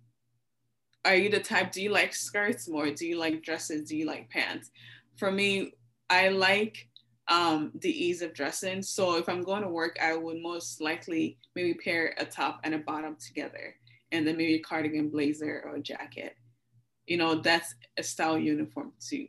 are 1.04 1.14
you 1.14 1.28
the 1.28 1.40
type, 1.40 1.72
do 1.72 1.82
you 1.82 1.90
like 1.90 2.14
skirts 2.14 2.66
more? 2.66 2.90
Do 2.90 3.06
you 3.06 3.18
like 3.18 3.42
dresses? 3.42 3.86
Do 3.86 3.98
you 3.98 4.06
like 4.06 4.30
pants? 4.30 4.70
For 5.18 5.30
me, 5.30 5.74
I 6.08 6.30
like 6.30 6.88
um, 7.28 7.70
the 7.82 7.90
ease 7.90 8.22
of 8.22 8.32
dressing. 8.32 8.80
So 8.80 9.18
if 9.18 9.28
I'm 9.28 9.42
going 9.42 9.60
to 9.60 9.68
work, 9.68 9.98
I 10.02 10.16
would 10.16 10.40
most 10.40 10.80
likely 10.80 11.36
maybe 11.54 11.74
pair 11.74 12.14
a 12.16 12.24
top 12.24 12.60
and 12.64 12.74
a 12.74 12.78
bottom 12.78 13.18
together 13.20 13.74
and 14.10 14.26
then 14.26 14.38
maybe 14.38 14.54
a 14.54 14.62
cardigan 14.62 15.10
blazer 15.10 15.62
or 15.66 15.76
a 15.76 15.82
jacket 15.82 16.34
you 17.10 17.16
know, 17.16 17.34
that's 17.34 17.74
a 17.98 18.04
style 18.04 18.38
uniform 18.38 18.92
too. 19.00 19.26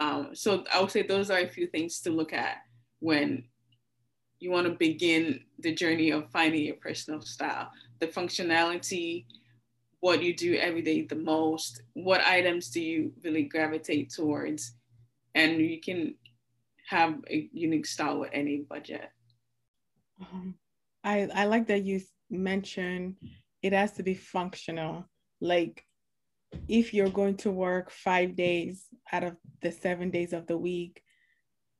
Um, 0.00 0.30
so 0.32 0.64
I 0.72 0.80
would 0.80 0.90
say 0.90 1.02
those 1.02 1.30
are 1.30 1.40
a 1.40 1.46
few 1.46 1.66
things 1.66 2.00
to 2.00 2.10
look 2.10 2.32
at 2.32 2.56
when 3.00 3.44
you 4.40 4.50
want 4.50 4.66
to 4.66 4.72
begin 4.72 5.40
the 5.58 5.74
journey 5.74 6.10
of 6.10 6.30
finding 6.30 6.64
your 6.64 6.76
personal 6.76 7.20
style. 7.20 7.70
The 8.00 8.06
functionality, 8.06 9.26
what 10.00 10.22
you 10.22 10.34
do 10.34 10.54
every 10.54 10.80
day 10.80 11.02
the 11.02 11.16
most, 11.16 11.82
what 11.92 12.22
items 12.22 12.70
do 12.70 12.80
you 12.80 13.12
really 13.22 13.42
gravitate 13.42 14.08
towards, 14.08 14.72
and 15.34 15.60
you 15.60 15.80
can 15.82 16.14
have 16.88 17.16
a 17.28 17.50
unique 17.52 17.84
style 17.84 18.20
with 18.20 18.30
any 18.32 18.58
budget. 18.58 19.10
Um, 20.18 20.54
I 21.04 21.28
I 21.34 21.44
like 21.44 21.66
that 21.66 21.82
you 21.82 22.00
mentioned 22.30 23.16
it 23.60 23.74
has 23.74 23.92
to 23.92 24.02
be 24.02 24.14
functional. 24.14 25.04
Like 25.42 25.84
if 26.68 26.94
you're 26.94 27.10
going 27.10 27.36
to 27.38 27.50
work 27.50 27.90
five 27.90 28.36
days 28.36 28.86
out 29.12 29.24
of 29.24 29.36
the 29.62 29.72
seven 29.72 30.10
days 30.10 30.32
of 30.32 30.46
the 30.46 30.56
week, 30.56 31.02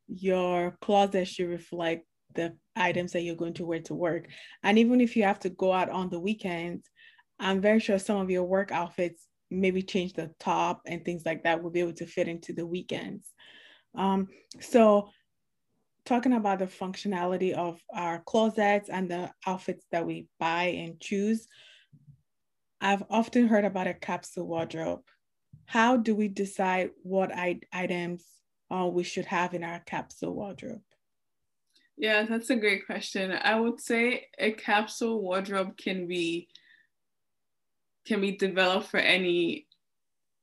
your 0.08 0.76
closet 0.80 1.26
should 1.26 1.48
reflect 1.48 2.06
the 2.34 2.54
items 2.76 3.12
that 3.12 3.22
you're 3.22 3.36
going 3.36 3.54
to 3.54 3.66
wear 3.66 3.80
to 3.80 3.94
work. 3.94 4.26
And 4.62 4.78
even 4.78 5.00
if 5.00 5.16
you 5.16 5.24
have 5.24 5.40
to 5.40 5.50
go 5.50 5.72
out 5.72 5.90
on 5.90 6.10
the 6.10 6.20
weekends, 6.20 6.88
I'm 7.38 7.60
very 7.60 7.80
sure 7.80 7.98
some 7.98 8.18
of 8.18 8.30
your 8.30 8.44
work 8.44 8.72
outfits 8.72 9.26
maybe 9.50 9.82
change 9.82 10.12
the 10.12 10.30
top 10.38 10.82
and 10.86 11.04
things 11.04 11.22
like 11.24 11.44
that 11.44 11.62
will 11.62 11.70
be 11.70 11.80
able 11.80 11.94
to 11.94 12.06
fit 12.06 12.28
into 12.28 12.52
the 12.52 12.66
weekends. 12.66 13.32
Um, 13.94 14.28
so 14.60 15.10
talking 16.04 16.32
about 16.32 16.58
the 16.58 16.66
functionality 16.66 17.52
of 17.52 17.80
our 17.94 18.22
closets 18.26 18.88
and 18.88 19.10
the 19.10 19.30
outfits 19.46 19.84
that 19.90 20.06
we 20.06 20.26
buy 20.38 20.64
and 20.64 21.00
choose, 21.00 21.46
I've 22.80 23.02
often 23.10 23.48
heard 23.48 23.64
about 23.64 23.86
a 23.86 23.94
capsule 23.94 24.46
wardrobe. 24.46 25.02
How 25.66 25.96
do 25.96 26.14
we 26.14 26.28
decide 26.28 26.90
what 27.02 27.34
I- 27.34 27.60
items 27.72 28.24
uh, 28.70 28.86
we 28.86 29.02
should 29.02 29.26
have 29.26 29.54
in 29.54 29.64
our 29.64 29.80
capsule 29.80 30.34
wardrobe? 30.34 30.82
Yeah, 31.96 32.24
that's 32.24 32.50
a 32.50 32.56
great 32.56 32.86
question. 32.86 33.32
I 33.32 33.58
would 33.58 33.80
say 33.80 34.26
a 34.38 34.52
capsule 34.52 35.20
wardrobe 35.20 35.76
can 35.76 36.06
be 36.06 36.48
can 38.06 38.20
be 38.20 38.36
developed 38.36 38.88
for 38.88 38.98
any 38.98 39.66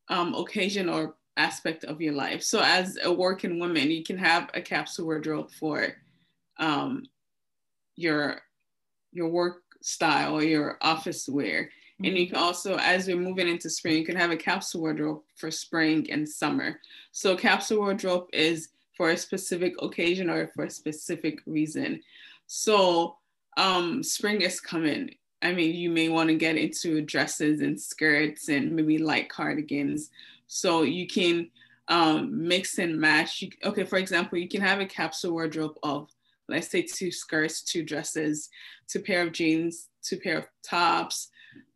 um, 0.09 0.35
occasion 0.35 0.87
or 0.89 1.15
aspect 1.37 1.83
of 1.83 1.99
your 2.01 2.13
life. 2.13 2.43
So, 2.43 2.61
as 2.61 2.97
a 3.03 3.11
working 3.11 3.57
woman, 3.59 3.89
you 3.89 4.03
can 4.03 4.17
have 4.17 4.49
a 4.53 4.61
capsule 4.61 5.05
wardrobe 5.05 5.49
for 5.51 5.95
um, 6.57 7.03
your 7.95 8.41
your 9.11 9.29
work 9.29 9.63
style 9.81 10.33
or 10.33 10.43
your 10.43 10.77
office 10.81 11.27
wear. 11.29 11.69
And 12.03 12.17
you 12.17 12.27
can 12.27 12.35
also, 12.35 12.75
as 12.75 13.07
we're 13.07 13.15
moving 13.15 13.47
into 13.47 13.69
spring, 13.69 13.97
you 13.97 14.05
can 14.05 14.17
have 14.17 14.31
a 14.31 14.37
capsule 14.37 14.81
wardrobe 14.81 15.21
for 15.35 15.49
spring 15.49 16.09
and 16.11 16.27
summer. 16.27 16.81
So 17.11 17.37
capsule 17.37 17.79
wardrobe 17.79 18.27
is 18.33 18.69
for 18.97 19.11
a 19.11 19.17
specific 19.17 19.81
occasion 19.81 20.29
or 20.29 20.47
for 20.47 20.65
a 20.65 20.69
specific 20.69 21.39
reason. 21.45 22.01
So 22.47 23.17
um, 23.57 24.03
spring 24.03 24.41
is 24.41 24.59
coming. 24.59 25.15
I 25.41 25.53
mean, 25.53 25.75
you 25.75 25.89
may 25.89 26.09
want 26.09 26.29
to 26.29 26.35
get 26.35 26.57
into 26.57 27.01
dresses 27.01 27.61
and 27.61 27.79
skirts 27.79 28.49
and 28.49 28.71
maybe 28.73 28.97
light 28.97 29.29
cardigans. 29.29 30.09
So 30.47 30.83
you 30.83 31.07
can 31.07 31.49
um, 31.87 32.47
mix 32.47 32.77
and 32.77 32.99
match. 32.99 33.41
You, 33.41 33.49
okay, 33.63 33.83
for 33.83 33.97
example, 33.97 34.37
you 34.37 34.49
can 34.49 34.61
have 34.61 34.79
a 34.79 34.85
capsule 34.85 35.31
wardrobe 35.31 35.77
of, 35.83 36.09
let's 36.49 36.69
say, 36.69 36.81
two 36.81 37.11
skirts, 37.11 37.61
two 37.61 37.83
dresses, 37.83 38.49
two 38.87 38.99
pair 38.99 39.21
of 39.21 39.31
jeans, 39.31 39.87
two 40.01 40.17
pair 40.17 40.39
of 40.39 40.47
tops, 40.63 41.29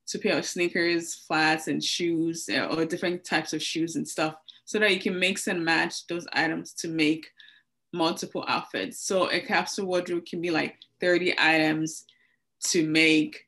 to 0.10 0.20
pair 0.20 0.38
of 0.38 0.46
sneakers, 0.46 1.16
flats, 1.16 1.68
and 1.68 1.84
shoes, 1.84 2.50
or 2.50 2.86
different 2.86 3.24
types 3.24 3.54
of 3.54 3.62
shoes 3.62 3.96
and 3.96 4.08
stuff, 4.08 4.36
so 4.66 4.80
that 4.80 4.94
you 4.94 5.00
can 5.00 5.20
mix 5.20 5.48
and 5.48 5.64
match 5.64 6.08
those 6.08 6.28
items 6.34 6.74
to 6.74 6.88
make 6.88 7.28
multiple 7.94 8.46
outfits. 8.48 9.00
So 9.00 9.30
a 9.32 9.40
capsule 9.40 9.88
wardrobe 9.88 10.26
can 10.26 10.42
be 10.42 10.52
like 10.52 10.76
30 11.02 11.36
items 11.40 12.06
to 12.66 12.88
make 12.88 13.46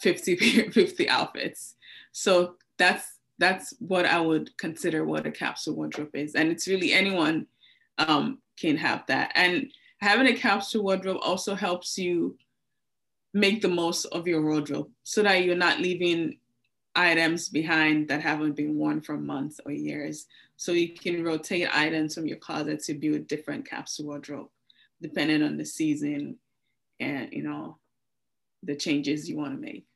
50, 0.00 0.36
50 0.70 1.08
outfits. 1.08 1.74
So 2.12 2.54
that's 2.78 3.12
that's 3.38 3.74
what 3.80 4.06
I 4.06 4.18
would 4.18 4.56
consider 4.56 5.04
what 5.04 5.26
a 5.26 5.30
capsule 5.30 5.74
wardrobe 5.74 6.14
is. 6.14 6.34
And 6.34 6.50
it's 6.50 6.66
really 6.66 6.94
anyone 6.94 7.46
um, 7.98 8.38
can 8.58 8.78
have 8.78 9.04
that. 9.08 9.32
And 9.34 9.70
having 10.00 10.26
a 10.26 10.34
capsule 10.34 10.84
wardrobe 10.84 11.18
also 11.20 11.54
helps 11.54 11.98
you 11.98 12.38
make 13.34 13.60
the 13.60 13.68
most 13.68 14.06
of 14.06 14.26
your 14.26 14.42
wardrobe 14.42 14.88
so 15.02 15.22
that 15.22 15.44
you're 15.44 15.56
not 15.56 15.80
leaving 15.80 16.38
items 16.94 17.48
behind 17.48 18.08
that 18.08 18.22
haven't 18.22 18.56
been 18.56 18.76
worn 18.76 19.00
for 19.02 19.18
months 19.18 19.60
or 19.64 19.72
years. 19.72 20.26
So 20.56 20.72
you 20.72 20.94
can 20.94 21.22
rotate 21.22 21.68
items 21.72 22.14
from 22.14 22.26
your 22.26 22.38
closet 22.38 22.82
to 22.84 22.94
build 22.94 23.26
different 23.26 23.68
capsule 23.68 24.06
wardrobe, 24.06 24.48
depending 25.02 25.42
on 25.42 25.58
the 25.58 25.64
season 25.64 26.38
and 26.98 27.28
you 27.32 27.42
know 27.42 27.78
the 28.62 28.74
changes 28.74 29.28
you 29.28 29.36
want 29.36 29.54
to 29.54 29.60
make. 29.60 29.86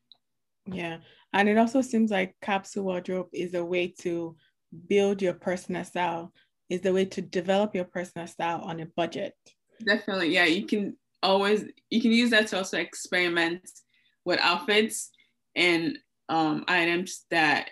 Yeah. 0.66 0.98
And 1.32 1.48
it 1.48 1.58
also 1.58 1.80
seems 1.80 2.10
like 2.10 2.36
capsule 2.42 2.84
wardrobe 2.84 3.28
is 3.32 3.54
a 3.54 3.64
way 3.64 3.88
to 4.00 4.36
build 4.88 5.22
your 5.22 5.34
personal 5.34 5.84
style, 5.84 6.32
is 6.68 6.82
the 6.82 6.92
way 6.92 7.06
to 7.06 7.22
develop 7.22 7.74
your 7.74 7.84
personal 7.84 8.26
style 8.26 8.60
on 8.60 8.80
a 8.80 8.86
budget. 8.86 9.34
Definitely. 9.84 10.34
Yeah. 10.34 10.44
You 10.44 10.66
can 10.66 10.96
always 11.22 11.64
you 11.90 12.00
can 12.00 12.12
use 12.12 12.30
that 12.30 12.48
to 12.48 12.58
also 12.58 12.78
experiment 12.78 13.68
with 14.24 14.40
outfits 14.40 15.10
and 15.56 15.98
um, 16.28 16.64
items 16.68 17.24
that 17.30 17.70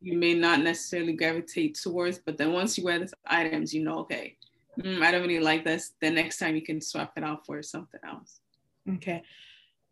you 0.00 0.16
may 0.16 0.34
not 0.34 0.60
necessarily 0.60 1.12
gravitate 1.12 1.74
towards, 1.74 2.18
but 2.18 2.38
then 2.38 2.52
once 2.52 2.78
you 2.78 2.84
wear 2.84 2.98
these 2.98 3.14
items, 3.26 3.74
you 3.74 3.84
know, 3.84 3.98
okay, 3.98 4.36
mm, 4.78 5.02
I 5.02 5.10
don't 5.10 5.22
really 5.22 5.40
like 5.40 5.64
this. 5.64 5.92
The 6.00 6.10
next 6.10 6.38
time 6.38 6.56
you 6.56 6.62
can 6.62 6.80
swap 6.80 7.12
it 7.16 7.24
out 7.24 7.44
for 7.44 7.62
something 7.62 8.00
else. 8.06 8.40
Okay. 8.88 9.22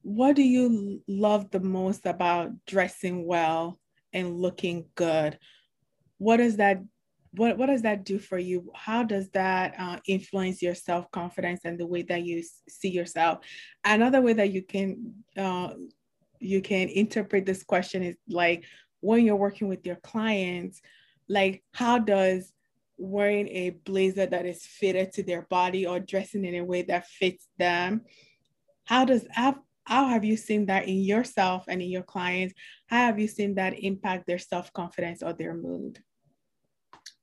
What 0.02 0.37
do 0.37 0.42
you 0.42 1.02
love 1.06 1.50
the 1.50 1.61
most 1.61 2.06
about 2.06 2.52
dressing 2.66 3.26
well 3.26 3.78
and 4.12 4.38
looking 4.38 4.87
good? 4.94 5.38
What 6.16 6.38
does 6.38 6.56
that 6.56 6.82
what, 7.32 7.58
what 7.58 7.66
does 7.66 7.82
that 7.82 8.04
do 8.04 8.18
for 8.18 8.38
you? 8.38 8.70
How 8.75 9.02
does 9.02 9.28
that 9.30 9.75
uh, 9.78 9.99
influence 10.06 10.62
your 10.62 10.75
self 10.75 11.11
confidence 11.11 11.61
and 11.64 11.78
the 11.78 11.87
way 11.87 12.02
that 12.02 12.25
you 12.25 12.42
see 12.68 12.90
yourself? 12.90 13.38
Another 13.85 14.20
way 14.20 14.32
that 14.32 14.52
you 14.52 14.62
can 14.62 15.14
uh, 15.37 15.75
you 16.40 16.62
can 16.62 16.88
interpret 16.88 17.47
this 17.47 17.62
question 17.62 18.02
is 18.02 18.16
like 18.28 18.64
when 19.00 19.25
you're 19.25 19.37
working 19.37 19.68
with 19.68 19.85
your 19.87 19.97
clients, 19.97 20.80
like 21.28 21.62
how 21.75 21.99
does 21.99 22.52
wearing 22.97 23.49
a 23.49 23.70
blazer 23.70 24.26
that 24.26 24.47
is 24.47 24.64
fitted 24.64 25.12
to 25.12 25.23
their 25.23 25.42
body 25.42 25.87
or 25.87 26.00
dressing 26.00 26.44
in 26.44 26.56
a 26.56 26.64
way 26.64 26.82
that 26.82 27.06
fits 27.06 27.47
them, 27.58 28.02
how 28.85 29.04
does 29.04 29.26
how, 29.30 29.56
how 29.85 30.08
have 30.08 30.25
you 30.25 30.37
seen 30.37 30.66
that 30.66 30.88
in 30.88 30.99
yourself 30.99 31.64
and 31.68 31.80
in 31.80 31.88
your 31.88 32.02
clients? 32.02 32.54
How 32.87 33.06
have 33.06 33.18
you 33.18 33.28
seen 33.28 33.54
that 33.54 33.78
impact 33.78 34.26
their 34.26 34.38
self 34.38 34.73
confidence 34.73 35.23
or 35.23 35.32
their 35.32 35.54
mood? 35.54 35.99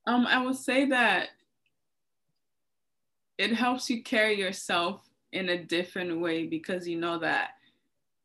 Um, 0.07 0.27
I 0.27 0.43
would 0.43 0.55
say 0.55 0.85
that 0.85 1.29
it 3.37 3.53
helps 3.53 3.89
you 3.89 4.03
carry 4.03 4.37
yourself 4.37 5.01
in 5.31 5.49
a 5.49 5.63
different 5.63 6.19
way 6.21 6.45
because 6.45 6.87
you 6.87 6.97
know 6.97 7.19
that 7.19 7.51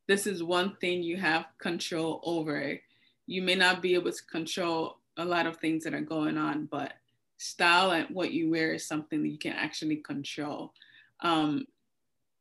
this 0.06 0.26
is 0.26 0.42
one 0.42 0.76
thing 0.80 1.02
you 1.02 1.16
have 1.16 1.46
control 1.58 2.20
over. 2.24 2.78
You 3.26 3.42
may 3.42 3.54
not 3.54 3.82
be 3.82 3.94
able 3.94 4.12
to 4.12 4.24
control 4.30 4.98
a 5.16 5.24
lot 5.24 5.46
of 5.46 5.56
things 5.56 5.84
that 5.84 5.94
are 5.94 6.00
going 6.00 6.36
on, 6.36 6.66
but 6.66 6.94
style 7.38 7.92
and 7.92 8.06
what 8.10 8.32
you 8.32 8.50
wear 8.50 8.74
is 8.74 8.86
something 8.86 9.22
that 9.22 9.28
you 9.28 9.38
can 9.38 9.52
actually 9.52 9.96
control. 9.96 10.72
Um, 11.20 11.66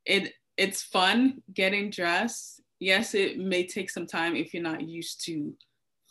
it 0.06 0.34
it's 0.58 0.84
fun 0.84 1.42
getting 1.54 1.90
dressed. 1.90 2.62
Yes, 2.80 3.14
it 3.14 3.40
may 3.40 3.66
take 3.66 3.90
some 3.90 4.08
time 4.08 4.36
if 4.36 4.54
you're 4.54 4.64
not 4.64 4.88
used 4.88 5.24
to 5.26 5.54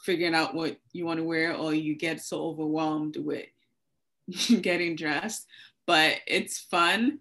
figuring 0.04 0.34
out 0.34 0.54
what 0.54 0.78
you 0.92 1.04
want 1.04 1.18
to 1.18 1.24
wear 1.24 1.54
or 1.54 1.74
you 1.74 1.94
get 1.94 2.20
so 2.20 2.42
overwhelmed 2.42 3.16
with 3.16 3.46
getting 4.62 4.96
dressed. 4.96 5.46
But 5.86 6.16
it's 6.26 6.58
fun. 6.58 7.18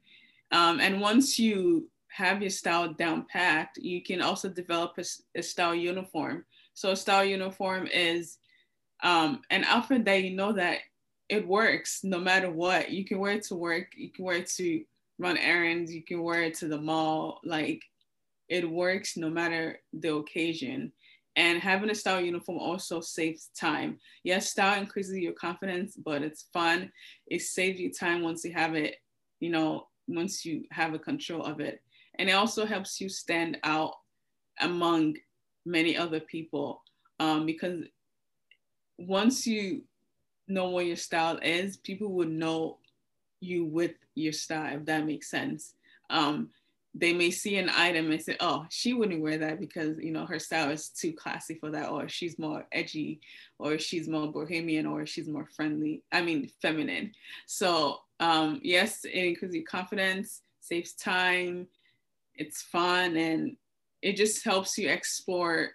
Um, 0.51 0.79
and 0.79 1.01
once 1.01 1.39
you 1.39 1.89
have 2.09 2.41
your 2.41 2.49
style 2.49 2.93
down 2.93 3.25
packed, 3.31 3.77
you 3.77 4.01
can 4.01 4.21
also 4.21 4.49
develop 4.49 4.97
a, 4.97 5.05
a 5.35 5.43
style 5.43 5.75
uniform. 5.75 6.45
So 6.73 6.91
a 6.91 6.95
style 6.95 7.25
uniform 7.25 7.87
is 7.87 8.37
um, 9.03 9.41
an 9.49 9.63
outfit 9.63 10.05
that 10.05 10.23
you 10.23 10.35
know 10.35 10.53
that 10.53 10.79
it 11.29 11.47
works 11.47 12.03
no 12.03 12.19
matter 12.19 12.49
what. 12.49 12.91
You 12.91 13.05
can 13.05 13.19
wear 13.19 13.33
it 13.33 13.43
to 13.43 13.55
work, 13.55 13.93
you 13.95 14.09
can 14.09 14.25
wear 14.25 14.37
it 14.37 14.49
to 14.51 14.83
run 15.19 15.37
errands, 15.37 15.93
you 15.93 16.03
can 16.03 16.21
wear 16.21 16.43
it 16.43 16.55
to 16.55 16.67
the 16.67 16.79
mall. 16.79 17.39
Like 17.43 17.81
it 18.47 18.69
works 18.69 19.17
no 19.17 19.29
matter 19.29 19.79
the 19.93 20.15
occasion. 20.15 20.91
And 21.37 21.61
having 21.61 21.89
a 21.89 21.95
style 21.95 22.19
uniform 22.19 22.57
also 22.57 22.99
saves 22.99 23.51
time. 23.57 23.99
Yes, 24.23 24.49
style 24.49 24.81
increases 24.81 25.17
your 25.17 25.33
confidence, 25.33 25.95
but 25.95 26.23
it's 26.23 26.47
fun. 26.51 26.91
It 27.27 27.43
saves 27.43 27.79
you 27.79 27.93
time 27.93 28.23
once 28.23 28.43
you 28.43 28.51
have 28.53 28.75
it, 28.75 28.95
you 29.39 29.51
know, 29.51 29.87
once 30.07 30.45
you 30.45 30.63
have 30.71 30.93
a 30.93 30.99
control 30.99 31.43
of 31.43 31.59
it 31.59 31.81
and 32.17 32.29
it 32.29 32.33
also 32.33 32.65
helps 32.65 32.99
you 32.99 33.09
stand 33.09 33.57
out 33.63 33.93
among 34.61 35.15
many 35.65 35.97
other 35.97 36.19
people 36.19 36.81
um, 37.19 37.45
because 37.45 37.83
once 38.97 39.45
you 39.45 39.83
know 40.47 40.69
what 40.69 40.85
your 40.85 40.95
style 40.95 41.37
is 41.43 41.77
people 41.77 42.11
would 42.13 42.29
know 42.29 42.77
you 43.41 43.65
with 43.65 43.91
your 44.15 44.33
style 44.33 44.77
if 44.77 44.85
that 44.85 45.05
makes 45.05 45.29
sense 45.29 45.75
um, 46.09 46.49
they 46.99 47.13
may 47.13 47.29
see 47.29 47.57
an 47.57 47.69
item 47.69 48.11
and 48.11 48.21
say 48.21 48.35
oh 48.39 48.65
she 48.69 48.93
wouldn't 48.93 49.21
wear 49.21 49.37
that 49.37 49.59
because 49.59 49.97
you 49.99 50.11
know 50.11 50.25
her 50.25 50.39
style 50.39 50.71
is 50.71 50.89
too 50.89 51.13
classy 51.13 51.55
for 51.55 51.69
that 51.69 51.89
or 51.89 52.09
she's 52.09 52.39
more 52.39 52.65
edgy 52.71 53.19
or 53.59 53.77
she's 53.77 54.07
more 54.07 54.31
bohemian 54.31 54.85
or 54.85 55.05
she's 55.05 55.27
more 55.27 55.47
friendly 55.55 56.03
i 56.11 56.21
mean 56.21 56.49
feminine. 56.61 57.11
So 57.45 57.99
um, 58.19 58.59
yes 58.63 59.05
it 59.05 59.11
increases 59.11 59.55
your 59.55 59.65
confidence 59.65 60.41
saves 60.59 60.93
time 60.93 61.67
it's 62.35 62.61
fun 62.61 63.15
and 63.15 63.55
it 64.01 64.15
just 64.15 64.43
helps 64.43 64.77
you 64.77 64.89
explore 64.89 65.69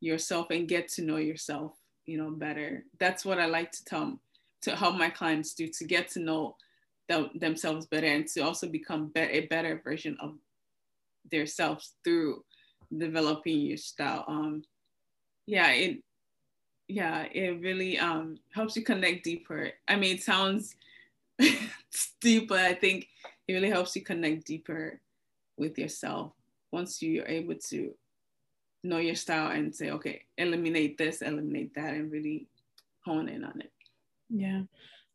yourself 0.00 0.48
and 0.50 0.68
get 0.68 0.88
to 0.88 1.02
know 1.02 1.16
yourself 1.16 1.76
you 2.06 2.18
know 2.18 2.30
better. 2.30 2.84
That's 2.98 3.24
what 3.24 3.38
i 3.38 3.46
like 3.46 3.72
to 3.72 3.84
tell 3.84 4.18
to 4.62 4.76
help 4.76 4.96
my 4.96 5.10
clients 5.10 5.54
do 5.54 5.66
to 5.66 5.84
get 5.84 6.08
to 6.10 6.20
know 6.20 6.56
the, 7.08 7.28
themselves 7.34 7.86
better 7.86 8.06
and 8.06 8.26
to 8.28 8.40
also 8.40 8.68
become 8.68 9.08
be- 9.08 9.20
a 9.20 9.46
better 9.46 9.80
version 9.84 10.16
of 10.20 10.34
themselves 11.30 11.94
through 12.04 12.44
developing 12.96 13.60
your 13.60 13.76
style 13.76 14.24
um 14.28 14.62
yeah 15.46 15.70
it 15.70 16.02
yeah 16.88 17.26
it 17.32 17.60
really 17.60 17.98
um 17.98 18.36
helps 18.52 18.76
you 18.76 18.82
connect 18.82 19.24
deeper 19.24 19.70
i 19.88 19.96
mean 19.96 20.16
it 20.16 20.22
sounds 20.22 20.74
deep 22.20 22.48
but 22.48 22.60
i 22.60 22.74
think 22.74 23.06
it 23.48 23.54
really 23.54 23.70
helps 23.70 23.96
you 23.96 24.02
connect 24.02 24.46
deeper 24.46 25.00
with 25.56 25.78
yourself 25.78 26.32
once 26.70 27.02
you're 27.02 27.26
able 27.26 27.54
to 27.54 27.94
know 28.84 28.98
your 28.98 29.14
style 29.14 29.50
and 29.52 29.74
say, 29.74 29.90
okay, 29.90 30.22
eliminate 30.38 30.98
this, 30.98 31.22
eliminate 31.22 31.74
that, 31.74 31.94
and 31.94 32.10
really 32.10 32.48
hone 33.04 33.28
in 33.28 33.44
on 33.44 33.60
it. 33.60 33.72
Yeah. 34.28 34.62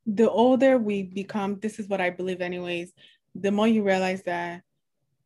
The 0.05 0.29
older 0.29 0.77
we 0.77 1.03
become, 1.03 1.59
this 1.59 1.79
is 1.79 1.87
what 1.87 1.99
I 1.99 2.09
believe, 2.09 2.41
anyways, 2.41 2.93
the 3.35 3.51
more 3.51 3.67
you 3.67 3.83
realize 3.83 4.23
that 4.23 4.61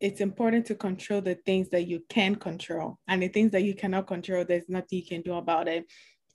it's 0.02 0.20
important 0.20 0.66
to 0.66 0.74
control 0.74 1.20
the 1.20 1.36
things 1.46 1.68
that 1.70 1.86
you 1.86 2.02
can 2.08 2.34
control 2.34 2.98
and 3.08 3.22
the 3.22 3.28
things 3.28 3.52
that 3.52 3.62
you 3.62 3.74
cannot 3.74 4.06
control, 4.06 4.44
there's 4.44 4.68
nothing 4.68 4.98
you 4.98 5.06
can 5.06 5.22
do 5.22 5.34
about 5.34 5.68
it. 5.68 5.84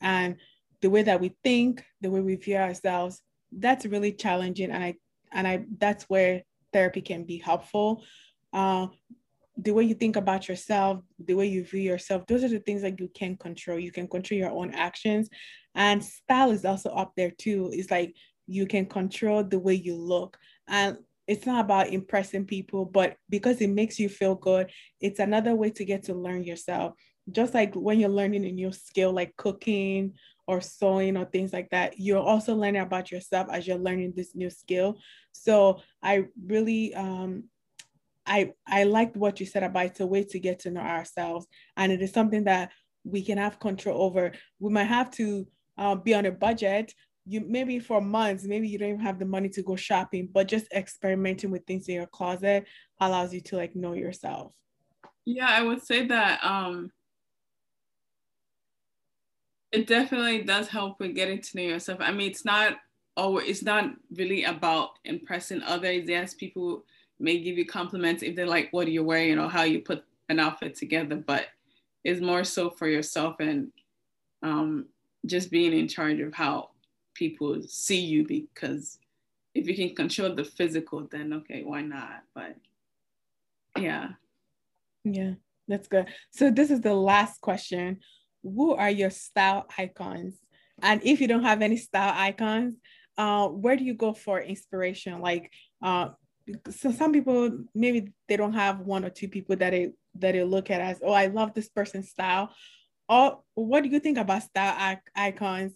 And 0.01 0.37
the 0.81 0.89
way 0.89 1.03
that 1.03 1.21
we 1.21 1.35
think, 1.43 1.83
the 2.01 2.09
way 2.09 2.21
we 2.21 2.35
view 2.35 2.57
ourselves, 2.57 3.21
that's 3.51 3.85
really 3.85 4.13
challenging. 4.13 4.71
And 4.71 4.83
I 4.83 4.95
and 5.31 5.47
I 5.47 5.65
that's 5.77 6.05
where 6.05 6.43
therapy 6.73 7.01
can 7.01 7.23
be 7.23 7.37
helpful 7.37 8.03
uh, 8.53 8.87
the 9.57 9.71
way 9.71 9.83
you 9.83 9.95
think 9.95 10.15
about 10.15 10.47
yourself, 10.47 11.01
the 11.19 11.33
way 11.33 11.47
you 11.47 11.63
view 11.63 11.81
yourself, 11.81 12.25
those 12.27 12.43
are 12.43 12.49
the 12.49 12.59
things 12.59 12.81
that 12.83 12.99
you 12.99 13.09
can 13.15 13.35
control. 13.37 13.79
You 13.79 13.91
can 13.91 14.07
control 14.07 14.39
your 14.39 14.51
own 14.51 14.73
actions. 14.73 15.29
And 15.73 16.03
style 16.03 16.51
is 16.51 16.63
also 16.63 16.89
up 16.91 17.13
there 17.15 17.31
too. 17.31 17.71
It's 17.73 17.89
like 17.89 18.15
you 18.45 18.67
can 18.67 18.85
control 18.85 19.43
the 19.43 19.59
way 19.59 19.73
you 19.73 19.95
look. 19.95 20.37
And 20.67 20.97
it's 21.27 21.45
not 21.45 21.65
about 21.65 21.89
impressing 21.89 22.45
people, 22.45 22.85
but 22.85 23.17
because 23.29 23.59
it 23.61 23.69
makes 23.69 23.99
you 23.99 24.09
feel 24.09 24.35
good, 24.35 24.71
it's 25.01 25.19
another 25.19 25.55
way 25.55 25.69
to 25.71 25.85
get 25.85 26.03
to 26.03 26.13
learn 26.13 26.43
yourself. 26.43 26.93
Just 27.29 27.53
like 27.53 27.73
when 27.75 27.99
you're 27.99 28.09
learning 28.09 28.45
a 28.45 28.51
new 28.51 28.71
skill 28.71 29.11
like 29.11 29.35
cooking 29.35 30.13
or 30.47 30.61
sewing 30.61 31.17
or 31.17 31.25
things 31.25 31.51
like 31.51 31.69
that, 31.71 31.99
you're 31.99 32.23
also 32.23 32.55
learning 32.55 32.81
about 32.81 33.11
yourself 33.11 33.47
as 33.51 33.67
you're 33.67 33.77
learning 33.77 34.13
this 34.15 34.33
new 34.33 34.49
skill. 34.49 34.97
So 35.33 35.81
I 36.01 36.25
really 36.45 36.95
um, 36.95 37.45
I 38.25 38.51
I 38.65 38.83
liked 38.83 39.17
what 39.17 39.39
you 39.39 39.45
said 39.45 39.63
about 39.63 39.87
it's 39.87 39.99
a 39.99 40.05
way 40.07 40.23
to 40.23 40.39
get 40.39 40.59
to 40.59 40.71
know 40.71 40.81
ourselves, 40.81 41.47
and 41.75 41.91
it 41.91 42.01
is 42.01 42.11
something 42.11 42.45
that 42.45 42.71
we 43.03 43.21
can 43.21 43.37
have 43.37 43.59
control 43.59 44.01
over. 44.01 44.33
We 44.59 44.71
might 44.71 44.85
have 44.85 45.11
to 45.11 45.47
uh, 45.77 45.95
be 45.95 46.13
on 46.13 46.25
a 46.25 46.31
budget. 46.31 46.93
You 47.27 47.41
maybe 47.41 47.79
for 47.79 47.99
months, 47.99 48.45
maybe 48.45 48.67
you 48.67 48.77
don't 48.77 48.89
even 48.89 49.01
have 49.01 49.19
the 49.19 49.25
money 49.25 49.49
to 49.49 49.61
go 49.61 49.75
shopping, 49.75 50.29
but 50.33 50.47
just 50.47 50.71
experimenting 50.73 51.51
with 51.51 51.65
things 51.65 51.87
in 51.89 51.95
your 51.95 52.07
closet 52.07 52.65
allows 53.01 53.33
you 53.33 53.41
to 53.41 53.57
like 53.57 53.75
know 53.75 53.93
yourself. 53.93 54.53
Yeah, 55.25 55.49
I 55.49 55.61
would 55.61 55.83
say 55.83 56.07
that 56.07 56.43
um, 56.43 56.89
it 59.71 59.87
definitely 59.87 60.43
does 60.43 60.69
help 60.69 60.99
with 60.99 61.15
getting 61.15 61.41
to 61.41 61.57
know 61.57 61.63
yourself. 61.63 61.99
I 62.01 62.11
mean, 62.11 62.31
it's 62.31 62.45
not 62.45 62.77
always 63.17 63.49
it's 63.49 63.63
not 63.63 63.91
really 64.15 64.45
about 64.45 64.91
impressing 65.03 65.63
others. 65.63 66.05
Yes, 66.07 66.33
people 66.33 66.85
may 67.19 67.39
give 67.39 67.57
you 67.57 67.65
compliments 67.65 68.23
if 68.23 68.35
they 68.35 68.45
like 68.45 68.69
what 68.71 68.87
you're 68.87 69.03
wearing 69.03 69.39
or 69.39 69.49
how 69.49 69.63
you 69.63 69.81
put 69.81 70.05
an 70.29 70.39
outfit 70.39 70.75
together, 70.75 71.15
but 71.15 71.47
it's 72.03 72.21
more 72.21 72.43
so 72.43 72.69
for 72.69 72.87
yourself 72.87 73.35
and 73.39 73.71
um, 74.43 74.85
just 75.25 75.51
being 75.51 75.73
in 75.73 75.87
charge 75.87 76.19
of 76.19 76.33
how 76.33 76.69
people 77.17 77.61
see 77.67 77.99
you 77.99 78.25
because 78.25 78.99
if 79.55 79.67
you 79.67 79.75
can 79.75 79.95
control 79.95 80.35
the 80.35 80.43
physical, 80.43 81.07
then 81.09 81.33
okay, 81.33 81.63
why 81.63 81.81
not? 81.81 82.21
But 82.35 82.55
yeah. 83.77 84.09
Yeah, 85.03 85.33
that's 85.67 85.87
good. 85.87 86.07
So 86.31 86.51
this 86.51 86.69
is 86.69 86.81
the 86.81 86.93
last 86.93 87.41
question. 87.41 87.99
Who 88.43 88.75
are 88.75 88.89
your 88.91 89.09
style 89.09 89.65
icons? 89.77 90.35
And 90.81 91.01
if 91.03 91.19
you 91.19 91.27
don't 91.27 91.43
have 91.43 91.61
any 91.61 91.77
style 91.77 92.13
icons, 92.15 92.75
uh, 93.17 93.47
where 93.47 93.75
do 93.75 93.83
you 93.83 93.95
go 93.95 94.13
for 94.13 94.39
inspiration? 94.39 95.21
Like, 95.21 95.51
uh, 95.81 96.09
so 96.69 96.91
some 96.91 97.11
people 97.11 97.65
maybe 97.73 98.13
they 98.27 98.37
don't 98.37 98.53
have 98.53 98.79
one 98.81 99.03
or 99.03 99.09
two 99.09 99.27
people 99.27 99.55
that 99.57 99.71
they 99.71 99.91
that 100.19 100.33
they 100.33 100.43
look 100.43 100.69
at 100.69 100.81
as, 100.81 100.99
oh, 101.03 101.11
I 101.11 101.27
love 101.27 101.53
this 101.53 101.69
person's 101.69 102.09
style. 102.09 102.53
Or 103.09 103.41
what 103.55 103.83
do 103.83 103.89
you 103.89 103.99
think 103.99 104.17
about 104.17 104.43
style 104.43 104.97
icons? 105.15 105.73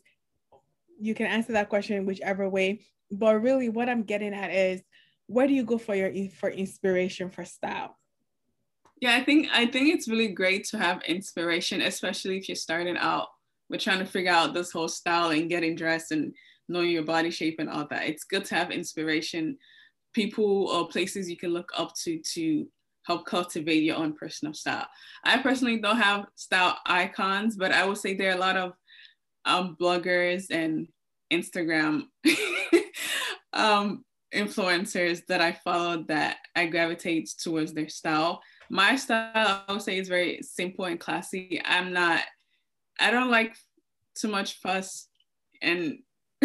You 1.02 1.16
can 1.16 1.26
answer 1.26 1.54
that 1.54 1.70
question 1.70 2.06
whichever 2.06 2.48
way. 2.48 2.86
But 3.12 3.42
really, 3.42 3.70
what 3.70 3.90
I'm 3.90 4.04
getting 4.04 4.34
at 4.34 4.52
is, 4.52 4.82
where 5.28 5.48
do 5.48 5.54
you 5.54 5.64
go 5.64 5.78
for 5.78 5.96
your 5.96 6.12
for 6.30 6.50
inspiration 6.50 7.30
for 7.30 7.44
style? 7.44 7.98
Yeah, 9.02 9.16
I 9.16 9.24
think 9.24 9.48
I 9.52 9.66
think 9.66 9.94
it's 9.94 10.08
really 10.08 10.30
great 10.30 10.66
to 10.66 10.78
have 10.78 11.02
inspiration, 11.04 11.82
especially 11.82 12.38
if 12.38 12.48
you're 12.48 12.56
starting 12.56 12.98
out 12.98 13.28
with 13.70 13.82
trying 13.82 14.00
to 14.00 14.06
figure 14.06 14.32
out 14.32 14.54
this 14.54 14.72
whole 14.72 14.88
style 14.88 15.32
and 15.32 15.50
getting 15.50 15.76
dressed 15.76 16.12
and 16.12 16.34
knowing 16.70 16.92
your 16.92 17.04
body 17.04 17.32
shape 17.32 17.56
and 17.60 17.70
all 17.70 17.88
that. 17.90 18.08
It's 18.08 18.24
good 18.24 18.46
to 18.46 18.56
have 18.56 18.70
inspiration, 18.72 19.58
people 20.14 20.68
or 20.68 20.88
places 20.88 21.30
you 21.30 21.38
can 21.38 21.52
look 21.52 21.72
up 21.76 21.94
to 22.04 22.20
to 22.34 22.68
help 23.08 23.26
cultivate 23.26 23.84
your 23.84 23.98
own 23.98 24.14
personal 24.14 24.54
style. 24.54 24.88
I 25.24 25.42
personally 25.42 25.80
don't 25.80 25.98
have 25.98 26.26
style 26.36 26.78
icons, 26.86 27.56
but 27.56 27.72
I 27.72 27.86
would 27.86 27.98
say 27.98 28.14
there 28.14 28.32
are 28.32 28.38
a 28.38 28.40
lot 28.40 28.58
of 28.58 28.74
um, 29.46 29.76
bloggers 29.80 30.46
and 30.52 30.88
Instagram 31.32 32.04
um, 33.54 34.04
influencers 34.34 35.26
that 35.28 35.42
I 35.42 35.52
follow 35.52 36.04
that 36.08 36.38
I 36.56 36.68
gravitate 36.68 37.30
towards 37.42 37.74
their 37.74 37.90
style. 37.90 38.42
My 38.70 38.96
style, 38.96 39.64
I 39.68 39.74
would 39.74 39.82
say, 39.82 39.98
is 39.98 40.08
very 40.08 40.42
simple 40.42 40.86
and 40.86 41.00
classy. 41.00 41.62
I'm 41.64 41.92
not, 41.94 42.22
I 43.00 43.12
don't 43.12 43.32
like 43.32 43.56
too 44.16 44.30
much 44.30 44.60
fuss 44.60 45.08
and 45.62 46.00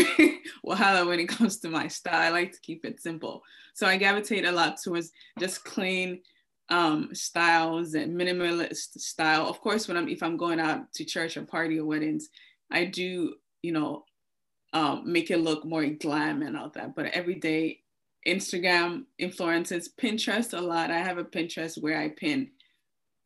wahala 0.66 1.06
when 1.06 1.20
it 1.20 1.28
comes 1.28 1.58
to 1.60 1.68
my 1.68 1.88
style. 1.88 2.20
I 2.20 2.30
like 2.30 2.52
to 2.52 2.60
keep 2.60 2.84
it 2.84 3.00
simple. 3.00 3.42
So 3.74 3.86
I 3.86 3.96
gravitate 3.96 4.44
a 4.44 4.52
lot 4.52 4.78
towards 4.82 5.12
just 5.38 5.64
clean 5.64 6.20
um, 6.68 7.10
styles 7.12 7.94
and 7.94 8.18
minimalist 8.18 8.98
style. 8.98 9.48
Of 9.48 9.60
course, 9.60 9.86
when 9.86 9.96
I'm 9.96 10.08
if 10.08 10.22
I'm 10.22 10.36
going 10.36 10.60
out 10.60 10.92
to 10.94 11.04
church 11.04 11.36
or 11.36 11.44
party 11.44 11.78
or 11.78 11.84
weddings, 11.84 12.28
I 12.70 12.84
do, 12.84 13.34
you 13.62 13.72
know, 13.72 14.04
um, 14.72 15.10
make 15.10 15.30
it 15.30 15.38
look 15.38 15.64
more 15.64 15.86
glam 15.86 16.42
and 16.42 16.56
all 16.56 16.70
that. 16.74 16.94
But 16.94 17.06
every 17.06 17.36
day, 17.36 17.80
Instagram 18.26 19.04
influences, 19.18 19.90
Pinterest 20.00 20.56
a 20.56 20.60
lot. 20.60 20.90
I 20.90 20.98
have 20.98 21.18
a 21.18 21.24
Pinterest 21.24 21.80
where 21.80 21.98
I 21.98 22.08
pin 22.08 22.50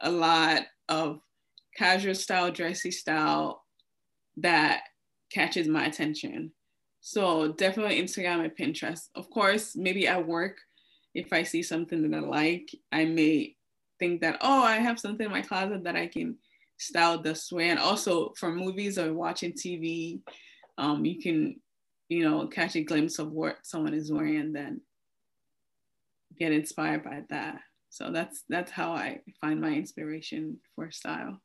a 0.00 0.11
lot 0.11 0.62
of 0.88 1.20
casual 1.76 2.14
style, 2.14 2.50
dressy 2.50 2.90
style 2.90 3.64
that 4.37 4.83
catches 5.33 5.68
my 5.68 5.87
attention. 5.87 6.53
So 7.00 7.53
definitely 7.53 8.00
Instagram 8.00 8.44
and 8.44 8.57
Pinterest. 8.57 9.09
Of 9.14 9.31
course, 9.31 9.74
maybe 9.74 10.07
at 10.07 10.26
work, 10.26 10.59
if 11.14 11.33
I 11.33 11.42
see 11.42 11.62
something 11.62 12.09
that 12.09 12.16
I 12.16 12.20
like, 12.20 12.70
I 12.92 13.07
may 13.07 13.57
think 13.98 14.20
that, 14.20 14.38
oh, 14.42 14.62
I 14.62 14.76
have 14.76 15.00
something 15.00 15.26
in 15.26 15.33
my 15.33 15.42
closet 15.42 15.85
that 15.85 15.96
I 15.96 16.07
can 16.07 16.37
style 16.80 17.20
this 17.20 17.52
way. 17.52 17.70
And 17.70 17.78
also 17.78 18.32
for 18.36 18.50
movies 18.50 18.98
or 18.98 19.12
watching 19.12 19.52
TV, 19.52 20.20
um, 20.78 21.04
you 21.04 21.20
can, 21.20 21.60
you 22.08 22.28
know, 22.28 22.46
catch 22.48 22.74
a 22.76 22.82
glimpse 22.82 23.18
of 23.18 23.30
what 23.30 23.58
someone 23.62 23.94
is 23.94 24.10
wearing 24.10 24.38
and 24.38 24.54
then 24.54 24.80
get 26.38 26.52
inspired 26.52 27.04
by 27.04 27.22
that. 27.28 27.60
So 27.90 28.10
that's 28.10 28.44
that's 28.48 28.70
how 28.70 28.92
I 28.92 29.20
find 29.40 29.60
my 29.60 29.70
inspiration 29.70 30.58
for 30.74 30.90
style. 30.90 31.40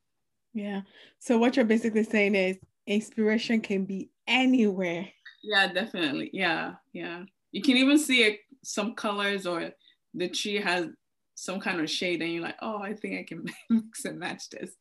Yeah. 0.53 0.81
So 1.19 1.37
what 1.37 1.55
you're 1.55 1.65
basically 1.65 2.03
saying 2.03 2.35
is 2.35 2.57
inspiration 2.87 3.61
can 3.61 3.85
be 3.85 4.11
anywhere. 4.27 5.07
Yeah, 5.43 5.71
definitely. 5.71 6.29
Yeah, 6.33 6.75
yeah. 6.93 7.23
You 7.51 7.61
can 7.61 7.77
even 7.77 7.97
see 7.97 8.23
it, 8.23 8.39
some 8.63 8.95
colors 8.95 9.45
or 9.45 9.71
the 10.13 10.29
tree 10.29 10.61
has 10.61 10.87
some 11.35 11.59
kind 11.59 11.81
of 11.81 11.89
shade, 11.89 12.21
and 12.21 12.31
you're 12.31 12.43
like, 12.43 12.55
oh, 12.61 12.81
I 12.81 12.93
think 12.93 13.19
I 13.19 13.23
can 13.23 13.45
mix 13.69 14.05
and 14.05 14.17
match 14.17 14.49
this. 14.49 14.71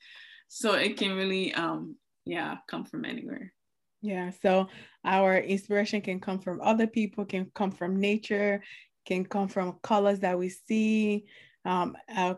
So 0.48 0.74
it 0.74 0.96
can 0.96 1.16
really, 1.16 1.52
um, 1.54 1.96
yeah, 2.24 2.58
come 2.68 2.84
from 2.84 3.04
anywhere. 3.04 3.52
Yeah. 4.02 4.30
So 4.42 4.68
our 5.04 5.38
inspiration 5.38 6.00
can 6.00 6.20
come 6.20 6.38
from 6.38 6.60
other 6.60 6.86
people, 6.86 7.24
can 7.24 7.50
come 7.54 7.70
from 7.70 8.00
nature, 8.00 8.62
can 9.06 9.24
come 9.24 9.48
from 9.48 9.78
colors 9.82 10.20
that 10.20 10.38
we 10.38 10.50
see, 10.50 11.26
um, 11.64 11.96
a, 12.14 12.36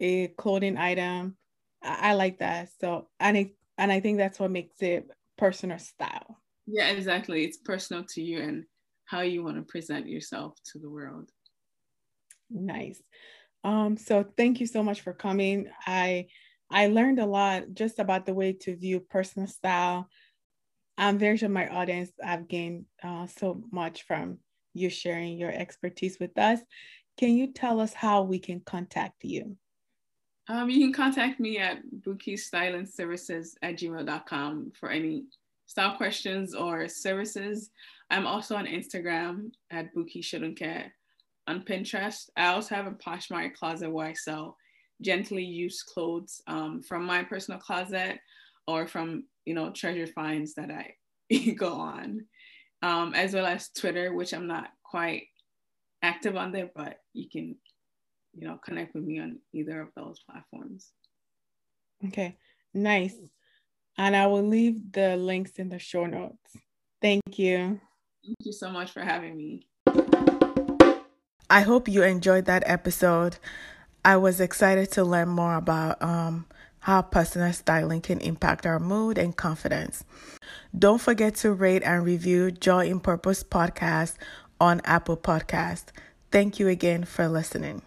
a 0.00 0.28
clothing 0.28 0.78
item. 0.78 1.36
I, 1.82 2.10
I 2.10 2.12
like 2.14 2.38
that. 2.38 2.68
So 2.80 3.08
and 3.18 3.36
it, 3.36 3.56
and 3.76 3.90
I 3.90 4.00
think 4.00 4.18
that's 4.18 4.38
what 4.38 4.50
makes 4.50 4.80
it 4.82 5.08
personal 5.36 5.78
style. 5.78 6.38
Yeah, 6.66 6.90
exactly. 6.90 7.44
It's 7.44 7.56
personal 7.56 8.04
to 8.10 8.22
you 8.22 8.40
and 8.40 8.64
how 9.06 9.22
you 9.22 9.42
want 9.42 9.56
to 9.56 9.62
present 9.62 10.08
yourself 10.08 10.54
to 10.72 10.78
the 10.78 10.88
world. 10.88 11.28
Nice. 12.48 13.02
Um, 13.64 13.96
so 13.96 14.24
thank 14.36 14.60
you 14.60 14.66
so 14.66 14.82
much 14.82 15.00
for 15.00 15.12
coming. 15.12 15.68
I 15.86 16.28
I 16.70 16.86
learned 16.86 17.18
a 17.18 17.26
lot 17.26 17.74
just 17.74 17.98
about 17.98 18.26
the 18.26 18.34
way 18.34 18.52
to 18.52 18.76
view 18.76 19.00
personal 19.00 19.48
style. 19.48 20.08
I'm 20.96 21.18
very 21.18 21.36
sure 21.36 21.48
my 21.48 21.66
audience 21.68 22.10
I've 22.24 22.46
gained 22.46 22.84
uh, 23.02 23.26
so 23.26 23.62
much 23.72 24.06
from 24.06 24.38
you 24.74 24.90
sharing 24.90 25.38
your 25.38 25.50
expertise 25.50 26.18
with 26.20 26.36
us. 26.38 26.60
Can 27.18 27.30
you 27.36 27.52
tell 27.52 27.80
us 27.80 27.92
how 27.92 28.22
we 28.22 28.38
can 28.38 28.60
contact 28.60 29.24
you? 29.24 29.56
Um, 30.48 30.70
you 30.70 30.80
can 30.80 30.92
contact 30.92 31.40
me 31.40 31.58
at 31.58 31.78
Services 32.04 33.56
at 33.62 33.76
gmail.com 33.76 34.72
for 34.78 34.90
any 34.90 35.24
style 35.66 35.96
questions 35.96 36.54
or 36.54 36.88
services. 36.88 37.70
I'm 38.10 38.26
also 38.26 38.56
on 38.56 38.66
Instagram 38.66 39.52
at 39.70 39.94
Buki 39.94 40.56
Care. 40.56 40.92
On 41.46 41.62
Pinterest, 41.62 42.28
I 42.36 42.46
also 42.48 42.74
have 42.74 42.86
a 42.86 42.92
Poshmark 42.92 43.54
closet 43.54 43.90
where 43.90 44.06
I 44.06 44.12
sell 44.12 44.56
gently 45.00 45.44
used 45.44 45.86
clothes 45.86 46.42
um, 46.46 46.82
from 46.82 47.04
my 47.04 47.22
personal 47.22 47.60
closet 47.60 48.18
or 48.66 48.86
from 48.86 49.24
you 49.44 49.54
know 49.54 49.70
treasure 49.70 50.06
finds 50.06 50.54
that 50.54 50.70
I 50.70 50.94
go 51.56 51.72
on, 51.72 52.26
um, 52.82 53.14
as 53.14 53.34
well 53.34 53.46
as 53.46 53.68
Twitter, 53.70 54.14
which 54.14 54.32
I'm 54.32 54.46
not 54.46 54.68
quite 54.82 55.24
active 56.02 56.36
on 56.36 56.52
there, 56.52 56.70
but 56.74 56.98
you 57.12 57.28
can 57.28 57.56
you 58.34 58.46
know 58.46 58.58
connect 58.64 58.94
with 58.94 59.04
me 59.04 59.20
on 59.20 59.38
either 59.52 59.80
of 59.80 59.88
those 59.96 60.20
platforms. 60.28 60.92
Okay, 62.06 62.36
nice. 62.74 63.16
And 63.98 64.16
I 64.16 64.26
will 64.28 64.46
leave 64.46 64.92
the 64.92 65.16
links 65.16 65.52
in 65.58 65.68
the 65.68 65.78
show 65.78 66.06
notes. 66.06 66.56
Thank 67.02 67.38
you. 67.38 67.80
Thank 68.24 68.36
you 68.44 68.52
so 68.52 68.70
much 68.70 68.92
for 68.92 69.00
having 69.00 69.36
me. 69.36 69.66
I 71.50 71.62
hope 71.62 71.88
you 71.88 72.02
enjoyed 72.04 72.44
that 72.44 72.62
episode. 72.66 73.36
I 74.04 74.16
was 74.16 74.40
excited 74.40 74.90
to 74.92 75.04
learn 75.04 75.28
more 75.28 75.56
about 75.56 76.00
um, 76.02 76.46
how 76.80 77.02
personal 77.02 77.52
styling 77.52 78.00
can 78.00 78.20
impact 78.20 78.64
our 78.64 78.78
mood 78.78 79.18
and 79.18 79.36
confidence. 79.36 80.04
Don't 80.76 81.00
forget 81.00 81.34
to 81.36 81.52
rate 81.52 81.82
and 81.84 82.04
review 82.04 82.50
Joy 82.50 82.86
in 82.86 83.00
Purpose 83.00 83.44
podcast 83.44 84.14
on 84.58 84.80
Apple 84.84 85.18
Podcast. 85.18 85.86
Thank 86.30 86.58
you 86.58 86.68
again 86.68 87.04
for 87.04 87.28
listening. 87.28 87.82